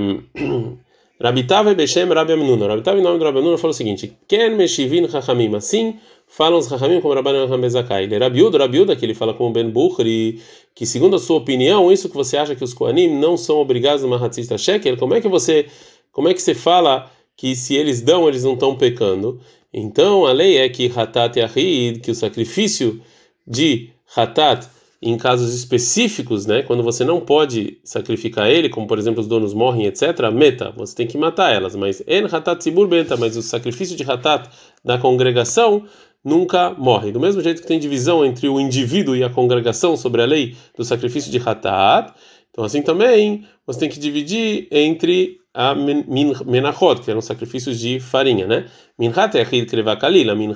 e 1.18 1.76
Beshem 1.76 2.08
Rabi 2.10 2.34
Amnuna. 2.34 2.68
Rabitava 2.68 3.00
em 3.00 3.02
nome 3.02 3.18
do 3.18 3.26
Rabi 3.26 3.40
Amnuna 3.40 3.58
falou 3.58 3.72
o 3.72 3.74
seguinte: 3.74 4.18
Ken 4.28 4.50
Meshivin 4.50 5.08
Chachamim. 5.08 5.56
Assim 5.56 5.98
falam 6.36 6.60
os 6.60 6.68
Chachamim 6.68 7.00
como 7.00 7.14
Rabban 7.14 7.32
Yohanan. 7.32 8.02
Ele 8.02 8.16
é 8.16 8.18
Rabiuda, 8.18 8.58
Rabiuda, 8.58 8.96
que 8.96 9.06
ele 9.06 9.14
fala 9.14 9.34
com 9.34 9.48
o 9.48 9.54
Ben 9.54 9.70
Bukhri, 9.70 10.42
que 10.76 10.86
segundo 10.86 11.16
a 11.16 11.20
sua 11.20 11.38
opinião, 11.38 11.90
isso 11.90 12.10
que 12.10 12.16
você 12.16 12.36
acha 12.36 12.54
que 12.54 12.64
os 12.64 12.74
Koanim 12.74 13.08
não 13.08 13.38
são 13.38 13.58
obrigados 13.58 14.04
a 14.04 14.08
uma 14.08 14.24
Hatzista 14.24 14.58
Shekel, 14.58 14.98
como 14.98 15.14
é 15.14 15.22
que 15.22 15.30
você, 15.30 15.68
como 16.12 16.28
é 16.28 16.34
que 16.34 16.42
você 16.42 16.54
fala 16.54 17.10
que 17.38 17.56
se 17.56 17.74
eles 17.76 18.02
dão, 18.02 18.28
eles 18.28 18.44
não 18.44 18.54
estão 18.54 18.76
pecando? 18.76 19.40
Então 19.74 20.26
a 20.26 20.34
lei 20.34 20.58
é 20.58 20.68
que 20.68 20.92
Hatat 20.94 21.40
Yahid, 21.40 22.02
que 22.02 22.12
o 22.12 22.16
sacrifício 22.16 23.02
de 23.48 23.92
Hatat 24.14 24.68
em 25.02 25.18
casos 25.18 25.54
específicos, 25.54 26.46
né, 26.46 26.64
quando 26.64 26.82
você 26.82 27.06
não 27.06 27.22
pode 27.22 27.78
sacrificar 27.84 28.50
ele, 28.50 28.70
como 28.70 28.88
por 28.88 28.98
exemplo 28.98 29.22
os 29.22 29.28
donos 29.28 29.54
morrem, 29.54 29.86
etc., 29.86 30.32
meta, 30.34 30.74
você 30.76 30.96
tem 30.96 31.06
que 31.06 31.18
matar 31.18 31.54
elas, 31.54 31.76
mas 31.76 32.02
en 32.08 32.26
hatat 32.26 32.64
zibur 32.64 32.88
beta, 32.88 33.16
mas 33.16 33.38
o 33.38 33.42
sacrifício 33.42 33.96
de 33.96 34.04
hatat 34.04 34.50
da 34.84 34.98
congregação 34.98 35.86
nunca 36.26 36.72
morre. 36.72 37.12
Do 37.12 37.20
mesmo 37.20 37.42
jeito 37.42 37.62
que 37.62 37.68
tem 37.68 37.80
divisão 37.80 38.26
entre 38.26 38.50
o 38.50 38.60
indivíduo 38.60 39.16
e 39.16 39.24
a 39.24 39.30
congregação 39.30 39.96
sobre 39.96 40.24
a 40.24 40.26
lei 40.26 40.56
do 40.76 40.84
sacrifício 40.84 41.32
de 41.32 41.38
hatat, 41.38 42.12
então 42.50 42.66
assim 42.66 42.82
também 42.82 43.46
você 43.66 43.82
tem 43.82 43.90
que 43.90 44.00
dividir 44.00 44.68
entre 44.72 45.38
a 45.54 45.74
menachot, 45.76 47.02
que 47.02 47.10
eram 47.10 47.22
sacrifícios 47.22 47.80
de 47.80 48.00
farinha, 48.00 48.46
né? 48.46 48.66
Minhat 49.00 49.38
é 49.38 49.46
kreva 49.46 49.96
kalila, 49.96 50.36
minha 50.36 50.54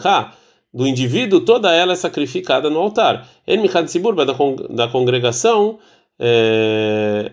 do 0.73 0.85
indivíduo, 0.85 1.41
toda 1.41 1.73
ela 1.73 1.93
é 1.93 1.95
sacrificada 1.95 2.69
no 2.69 2.79
altar. 2.79 3.27
En 3.47 3.57
michad 3.57 3.87
sibur, 3.87 4.13
da 4.15 4.87
congregação, 4.87 5.79
é, 6.19 7.31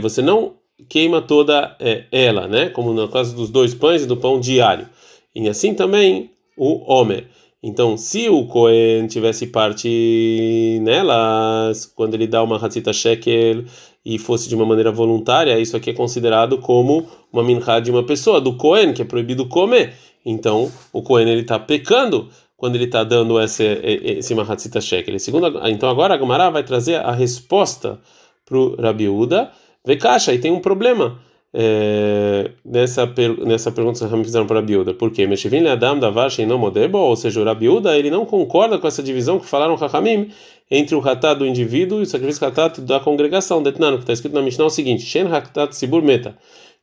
você 0.00 0.22
não 0.22 0.54
queima 0.88 1.22
toda 1.22 1.76
é, 1.78 2.04
ela, 2.10 2.48
né? 2.48 2.68
Como 2.70 2.92
no 2.92 3.08
caso 3.08 3.34
dos 3.36 3.50
dois 3.50 3.74
pães 3.74 4.02
e 4.02 4.06
do 4.06 4.16
pão 4.16 4.40
diário. 4.40 4.88
E 5.34 5.48
assim 5.48 5.74
também 5.74 6.30
o 6.56 6.90
Homer. 6.90 7.28
Então, 7.62 7.96
se 7.96 8.28
o 8.28 8.46
Cohen 8.46 9.06
tivesse 9.08 9.48
parte 9.48 10.78
nelas, 10.82 11.86
quando 11.86 12.14
ele 12.14 12.26
dá 12.26 12.42
uma 12.42 12.64
Hatzita 12.64 12.92
Shekel 12.92 13.64
e 14.04 14.18
fosse 14.18 14.48
de 14.48 14.54
uma 14.54 14.64
maneira 14.64 14.92
voluntária, 14.92 15.58
isso 15.58 15.76
aqui 15.76 15.90
é 15.90 15.92
considerado 15.92 16.58
como 16.58 17.06
uma 17.32 17.42
minhá 17.42 17.80
de 17.80 17.90
uma 17.90 18.04
pessoa, 18.04 18.40
do 18.40 18.56
Cohen, 18.56 18.92
que 18.92 19.02
é 19.02 19.04
proibido 19.04 19.48
comer. 19.48 19.94
Então, 20.24 20.70
o 20.92 21.02
Cohen 21.02 21.28
ele 21.28 21.40
está 21.40 21.58
pecando 21.58 22.28
quando 22.56 22.76
ele 22.76 22.84
está 22.84 23.02
dando 23.02 23.40
esse, 23.40 23.64
esse 23.82 24.34
Mahatzita 24.34 24.80
Shekel. 24.80 25.18
Segundo, 25.18 25.60
então, 25.68 25.88
agora 25.88 26.14
a 26.14 26.16
Gamara 26.16 26.50
vai 26.50 26.62
trazer 26.62 26.96
a 26.96 27.10
resposta 27.10 28.00
para 28.44 28.56
o 28.56 28.76
Rabi 28.80 29.08
Uda. 29.08 29.50
Vê 29.84 29.96
caixa, 29.96 30.32
e 30.32 30.38
tem 30.38 30.52
um 30.52 30.60
problema 30.60 31.18
é, 31.54 32.50
nessa, 32.64 33.06
per, 33.06 33.38
nessa 33.46 33.72
pergunta 33.72 34.06
que 34.06 34.24
fizeram 34.24 34.46
para 34.46 34.60
Rabi 34.60 34.76
Uda. 34.76 34.94
Por 34.94 35.10
quê? 35.10 35.26
Meshivin 35.26 35.66
Adam 35.66 35.98
Davar 35.98 36.30
Sheino 36.30 36.58
Modebo, 36.58 36.98
ou 36.98 37.16
seja, 37.16 37.40
o 37.40 37.44
Rabi 37.44 37.68
Uda, 37.68 37.96
ele 37.96 38.10
não 38.10 38.26
concorda 38.26 38.78
com 38.78 38.86
essa 38.86 39.02
divisão 39.02 39.38
que 39.38 39.46
falaram 39.46 39.74
Hakamim 39.74 40.30
entre 40.70 40.94
o 40.94 41.00
Hatat 41.00 41.38
do 41.38 41.46
indivíduo 41.46 42.00
e 42.00 42.02
o 42.02 42.06
sacrifício 42.06 42.46
Hatat 42.46 42.80
da 42.80 43.00
congregação. 43.00 43.62
Detnano, 43.62 43.96
que 43.96 44.02
está 44.02 44.12
escrito 44.12 44.34
na 44.34 44.42
Mishnah 44.42 44.64
é 44.64 44.66
o 44.66 44.70
seguinte: 44.70 45.04
Shen 45.04 45.26
Hatat 45.26 45.74
Sibur 45.74 46.02
Meta 46.02 46.36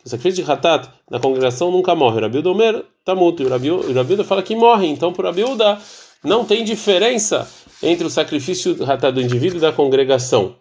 o 0.06 0.10
sacrifício 0.10 0.44
de 0.44 0.52
Hatat 0.52 0.90
na 1.10 1.20
congregação 1.20 1.72
nunca 1.72 1.96
morre. 1.96 2.18
O 2.18 2.22
Rabilda 2.22 2.50
Omer 2.50 2.84
está 3.00 3.16
mútuo. 3.16 3.46
E 3.46 3.70
o 3.72 3.94
Rabilda 3.94 4.24
fala 4.24 4.44
que 4.44 4.56
morre. 4.56 4.88
Então, 4.88 5.14
para 5.14 5.24
o 5.24 5.26
Rabilda, 5.28 5.78
não 6.24 6.44
tem 6.44 6.64
diferença 6.64 7.48
entre 7.82 8.06
o 8.06 8.10
sacrifício 8.10 8.78
Hatat 8.84 9.14
do 9.14 9.22
indivíduo 9.22 9.58
e 9.58 9.62
da 9.62 9.72
congregação. 9.72 10.56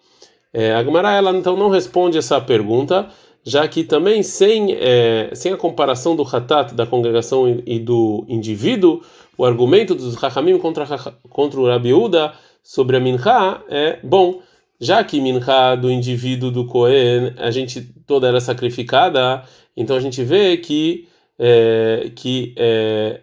É, 0.52 0.74
a 0.74 0.84
Gemara, 0.84 1.12
ela 1.12 1.30
então 1.32 1.56
não 1.56 1.70
responde 1.70 2.18
essa 2.18 2.40
pergunta, 2.40 3.08
já 3.44 3.66
que 3.66 3.84
também 3.84 4.22
sem, 4.22 4.72
é, 4.72 5.30
sem 5.34 5.52
a 5.52 5.56
comparação 5.56 6.14
do 6.14 6.22
Hatat 6.22 6.74
da 6.74 6.86
congregação 6.86 7.62
e, 7.66 7.78
do 7.78 8.24
indivíduo, 8.28 9.02
o 9.36 9.44
argumento 9.44 9.94
dos 9.94 10.14
Rahamim 10.14 10.58
contra, 10.58 10.86
contra 11.28 11.60
o 11.60 11.66
Rabiuda 11.66 12.32
sobre 12.62 12.96
a 12.96 13.00
Minha 13.00 13.62
é 13.68 13.98
bom. 14.02 14.40
Já 14.80 15.04
que 15.04 15.20
minha 15.20 15.76
do 15.76 15.88
indivíduo 15.90 16.50
do 16.50 16.66
Cohen, 16.66 17.34
a 17.36 17.52
gente 17.52 17.80
toda 18.04 18.26
era 18.26 18.40
sacrificada, 18.40 19.44
então 19.76 19.94
a 19.94 20.00
gente 20.00 20.24
vê 20.24 20.56
que 20.56 21.06
é, 21.38 22.10
que 22.16 22.52
é, 22.56 23.20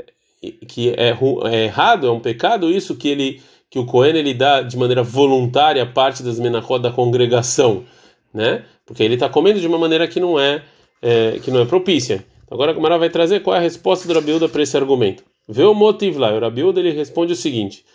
que 0.67 0.89
é, 0.91 1.09
é, 1.51 1.65
errado, 1.65 2.07
é 2.07 2.11
um 2.11 2.19
pecado 2.19 2.69
isso 2.71 2.95
que 2.95 3.09
ele 3.09 3.41
que 3.69 3.77
o 3.77 3.85
Cohen 3.85 4.15
ele 4.15 4.33
dá 4.33 4.61
de 4.61 4.75
maneira 4.77 5.03
voluntária 5.03 5.85
parte 5.85 6.23
das 6.23 6.39
menachot 6.39 6.81
da 6.81 6.91
congregação, 6.91 7.83
né? 8.33 8.63
Porque 8.85 9.03
ele 9.03 9.15
está 9.15 9.29
comendo 9.29 9.59
de 9.59 9.67
uma 9.67 9.77
maneira 9.77 10.07
que 10.07 10.19
não 10.19 10.39
é, 10.39 10.63
é 11.01 11.39
que 11.43 11.51
não 11.51 11.61
é 11.61 11.65
propícia. 11.65 12.25
Agora 12.49 12.71
a 12.71 12.73
Gamara 12.73 12.97
vai 12.97 13.09
trazer 13.09 13.41
qual 13.41 13.55
é 13.55 13.59
a 13.59 13.61
resposta 13.61 14.07
do 14.07 14.13
Rabiuda 14.13 14.49
para 14.49 14.63
esse 14.63 14.75
argumento. 14.75 15.23
Vê 15.47 15.63
o 15.63 15.73
motivo 15.73 16.19
lá. 16.19 16.33
O 16.33 16.39
Rabiuda 16.39 16.79
ele 16.79 16.91
responde 16.91 17.33
o 17.33 17.35
seguinte: 17.35 17.85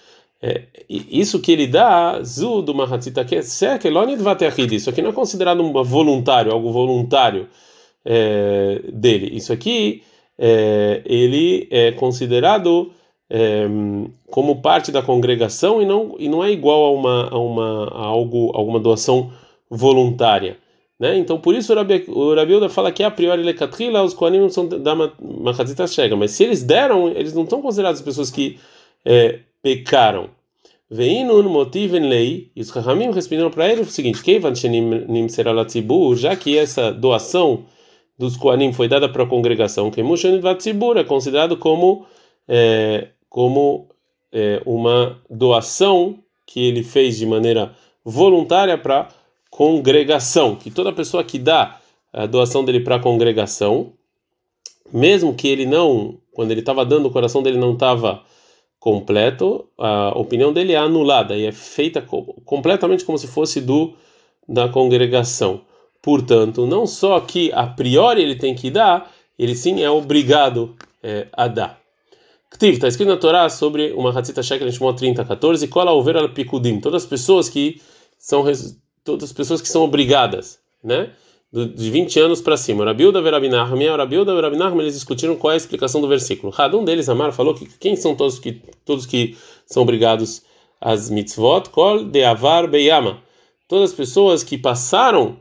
é, 0.42 0.64
isso 0.88 1.40
que 1.40 1.50
ele 1.50 1.66
dá, 1.66 2.22
zu 2.22 2.62
do 2.62 2.74
mahatzita 2.74 3.24
que 3.24 3.36
isso 3.36 4.90
aqui 4.90 5.00
não 5.00 5.10
é 5.10 5.12
considerado 5.12 5.62
um 5.62 5.72
voluntário, 5.82 6.52
algo 6.52 6.70
voluntário 6.70 7.48
é, 8.04 8.80
dele. 8.92 9.34
Isso 9.34 9.52
aqui 9.52 10.02
é, 10.38 11.02
ele 11.06 11.66
é 11.70 11.92
considerado 11.92 12.92
é, 13.30 13.66
como 14.26 14.60
parte 14.60 14.92
da 14.92 15.02
congregação 15.02 15.80
e 15.80 15.86
não 15.86 16.14
e 16.18 16.28
não 16.28 16.44
é 16.44 16.50
igual 16.50 16.84
a 16.84 16.90
uma 16.90 17.28
a 17.30 17.38
uma 17.38 17.88
a 17.88 18.04
algo 18.04 18.50
alguma 18.54 18.78
doação 18.78 19.32
voluntária. 19.74 20.56
Né? 20.98 21.18
Então, 21.18 21.38
por 21.38 21.54
isso 21.54 21.72
o 21.72 21.76
Rabi, 21.76 22.04
o 22.08 22.68
fala 22.68 22.92
que 22.92 23.02
a 23.02 23.10
priori 23.10 23.42
lecatrila, 23.42 24.02
os 24.02 24.14
koanim 24.14 24.38
não 24.38 24.50
são 24.50 24.68
da 24.68 24.94
mahatzita 24.94 25.86
chega, 25.86 26.14
mas 26.14 26.30
se 26.30 26.44
eles 26.44 26.62
deram, 26.62 27.08
eles 27.08 27.34
não 27.34 27.48
são 27.48 27.60
considerados 27.60 28.00
pessoas 28.00 28.30
que 28.30 28.58
é, 29.04 29.40
pecaram. 29.62 30.30
Veinun 30.90 31.48
motiven 31.48 32.08
lei, 32.08 32.50
e 32.54 32.60
os 32.60 32.70
Rahamim 32.70 33.10
responderam 33.10 33.50
para 33.50 33.68
ele 33.68 33.80
o 33.80 33.86
seguinte: 33.86 34.22
Keivan 34.22 34.54
shenim 34.54 35.28
seralatzibur, 35.28 36.14
já 36.14 36.36
que 36.36 36.56
essa 36.56 36.92
doação 36.92 37.64
dos 38.18 38.36
Koanim 38.36 38.72
foi 38.72 38.88
dada 38.88 39.08
para 39.08 39.24
a 39.24 39.26
congregação, 39.26 39.90
que 39.90 40.02
Vatzibur 40.40 40.96
é 40.96 41.04
considerado 41.04 41.56
como, 41.56 42.06
é, 42.46 43.08
como 43.28 43.88
é, 44.32 44.62
uma 44.64 45.18
doação 45.28 46.18
que 46.46 46.64
ele 46.64 46.82
fez 46.82 47.18
de 47.18 47.26
maneira 47.26 47.74
voluntária 48.04 48.76
para 48.78 49.00
a 49.00 49.08
congregação, 49.54 50.56
que 50.56 50.68
toda 50.68 50.92
pessoa 50.92 51.22
que 51.22 51.38
dá 51.38 51.78
a 52.12 52.26
doação 52.26 52.64
dele 52.64 52.80
para 52.80 52.96
a 52.96 52.98
congregação, 52.98 53.92
mesmo 54.92 55.32
que 55.32 55.46
ele 55.46 55.64
não, 55.64 56.18
quando 56.32 56.50
ele 56.50 56.58
estava 56.58 56.84
dando, 56.84 57.06
o 57.06 57.10
coração 57.10 57.40
dele 57.40 57.56
não 57.56 57.74
estava 57.74 58.24
completo, 58.80 59.68
a 59.78 60.08
opinião 60.18 60.52
dele 60.52 60.72
é 60.72 60.76
anulada 60.76 61.36
e 61.36 61.46
é 61.46 61.52
feita 61.52 62.04
completamente 62.44 63.04
como 63.04 63.16
se 63.16 63.28
fosse 63.28 63.60
do 63.60 63.94
da 64.48 64.68
congregação. 64.68 65.60
Portanto, 66.02 66.66
não 66.66 66.84
só 66.84 67.20
que 67.20 67.52
a 67.52 67.64
priori 67.64 68.22
ele 68.22 68.34
tem 68.34 68.56
que 68.56 68.72
dar, 68.72 69.08
ele 69.38 69.54
sim 69.54 69.80
é 69.84 69.88
obrigado 69.88 70.74
é, 71.00 71.28
a 71.32 71.46
dar. 71.46 71.78
Está 72.60 72.88
escrito 72.88 73.08
na 73.08 73.16
Torá 73.16 73.48
sobre 73.48 73.92
uma 73.92 74.10
Hatzita 74.10 74.42
Shekel 74.42 74.70
Shmó 74.72 74.92
30, 74.92 75.24
14, 75.24 75.68
Kola 75.68 75.92
Over 75.92 76.16
al 76.16 76.30
Pikudim, 76.30 76.80
todas 76.80 77.04
as 77.04 77.08
pessoas 77.08 77.48
que 77.48 77.80
são 78.18 78.42
todas 79.04 79.24
as 79.24 79.32
pessoas 79.32 79.60
que 79.60 79.68
são 79.68 79.82
obrigadas, 79.82 80.58
né? 80.82 81.10
de 81.54 81.90
20 81.90 82.18
anos 82.18 82.42
para 82.42 82.56
cima. 82.56 82.84
Rabiuda 82.84 83.20
e 83.20 83.22
o 83.22 83.96
Rabiuda 83.96 84.34
Verabinahum 84.34 84.80
eles 84.80 84.94
discutiram 84.94 85.36
qual 85.36 85.52
é 85.52 85.54
a 85.54 85.56
explicação 85.56 86.00
do 86.00 86.08
versículo. 86.08 86.52
Um 86.74 86.84
deles, 86.84 87.08
Amar, 87.08 87.32
falou 87.32 87.54
que 87.54 87.66
quem 87.78 87.94
são 87.94 88.16
todos 88.16 88.40
que 88.40 88.60
todos 88.84 89.06
que 89.06 89.36
são 89.64 89.84
obrigados 89.84 90.42
às 90.80 91.08
mitzvot? 91.08 91.70
Kol 91.70 92.04
de 92.04 92.24
avar 92.24 92.66
beyama. 92.66 93.22
todas 93.68 93.90
as 93.90 93.96
pessoas 93.96 94.42
que 94.42 94.58
passaram 94.58 95.36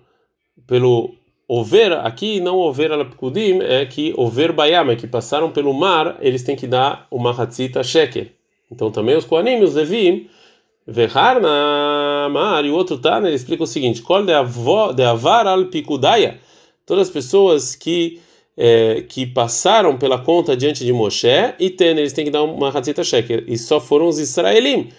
pelo 0.67 1.15
over, 1.47 1.93
aqui 2.05 2.39
não 2.39 2.57
over 2.57 2.91
alapkudim, 2.91 3.59
é 3.61 3.85
que 3.85 4.13
over 4.15 4.53
bayama, 4.53 4.95
que 4.95 5.07
passaram 5.07 5.51
pelo 5.51 5.73
mar, 5.73 6.17
eles 6.21 6.43
têm 6.43 6.55
que 6.55 6.67
dar 6.67 7.07
uma 7.09 7.31
hatzita 7.31 7.83
shekel. 7.83 8.27
Então 8.71 8.91
também 8.91 9.15
os 9.15 9.25
koanim, 9.25 9.61
os 9.61 9.73
levim, 9.73 10.29
verhar 10.85 11.41
na 12.23 12.29
mar, 12.29 12.65
e 12.65 12.69
o 12.69 12.75
outro 12.75 12.97
tá, 12.97 13.17
ele 13.17 13.35
explica 13.35 13.63
o 13.63 13.67
seguinte, 13.67 14.01
kol 14.01 14.23
de 14.25 15.03
avar 15.03 15.47
al 15.47 15.65
pikudaya, 15.65 16.39
todas 16.85 17.07
as 17.07 17.13
pessoas 17.13 17.75
que 17.75 18.19
é, 18.55 19.03
que 19.09 19.25
passaram 19.25 19.97
pela 19.97 20.19
conta 20.19 20.55
diante 20.55 20.85
de 20.85 20.93
Moshe 20.93 21.27
e 21.59 21.69
ten, 21.69 21.97
eles 21.97 22.13
têm 22.13 22.25
que 22.25 22.31
dar 22.31 22.43
uma 22.43 22.69
hatzita 22.69 23.03
shekel, 23.03 23.41
e 23.47 23.57
só 23.57 23.79
foram 23.79 24.07
os 24.07 24.19
israelim. 24.19 24.89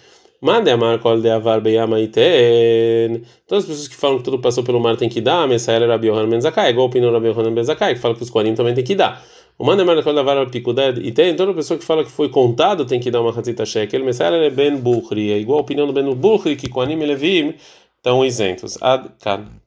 Mande 0.41 0.69
a 0.69 0.77
marca 0.77 1.17
de 1.17 1.29
avar 1.29 1.61
beyama 1.61 1.99
iten. 1.99 3.23
Todas 3.47 3.63
as 3.63 3.69
pessoas 3.69 3.87
que 3.87 3.95
falam 3.95 4.17
que 4.17 4.23
tudo 4.25 4.37
passou 4.39 4.63
pelo 4.63 4.79
mar 4.79 4.95
tem 4.97 5.09
que 5.09 5.21
dar, 5.21 5.47
Messael 5.47 5.87
Rabi 5.87 6.07
Yohanan 6.07 6.29
Ben 6.29 6.41
Zakai, 6.41 6.69
igual 6.69 6.85
o 6.85 6.89
opinião 6.89 7.53
Ben 7.53 7.63
Zakai, 7.63 7.95
que 7.95 8.01
fala 8.01 8.13
que 8.13 8.21
os 8.21 8.29
Kohanim 8.29 8.53
também 8.53 8.75
tem 8.75 8.83
que 8.83 8.93
dar. 8.93 9.25
O 9.57 9.63
mande 9.63 9.83
a 9.83 9.85
marca 9.85 10.11
de 10.11 10.19
avar 10.19 10.49
pikudad 10.49 10.97
iten. 10.97 11.35
Toda 11.35 11.53
pessoa 11.53 11.79
que 11.79 11.85
fala 11.85 12.03
que 12.03 12.11
foi 12.11 12.27
contado 12.29 12.85
tem 12.85 12.99
que 12.99 13.09
dar 13.09 13.21
uma 13.21 13.31
hatzita 13.31 13.65
shekel. 13.65 14.03
Messael 14.03 14.33
é 14.35 14.49
Ben 14.49 14.75
Bukhri, 14.77 15.31
igual 15.39 15.59
a 15.59 15.61
opinião 15.61 15.87
do 15.87 15.93
Ben 15.93 16.13
Bukhri, 16.13 16.57
que 16.57 16.67
Kohanim 16.67 17.01
e 17.01 17.05
Levim 17.05 17.53
estão 17.97 18.25
isentos. 18.25 18.77
Ad 18.81 19.09
kan. 19.21 19.61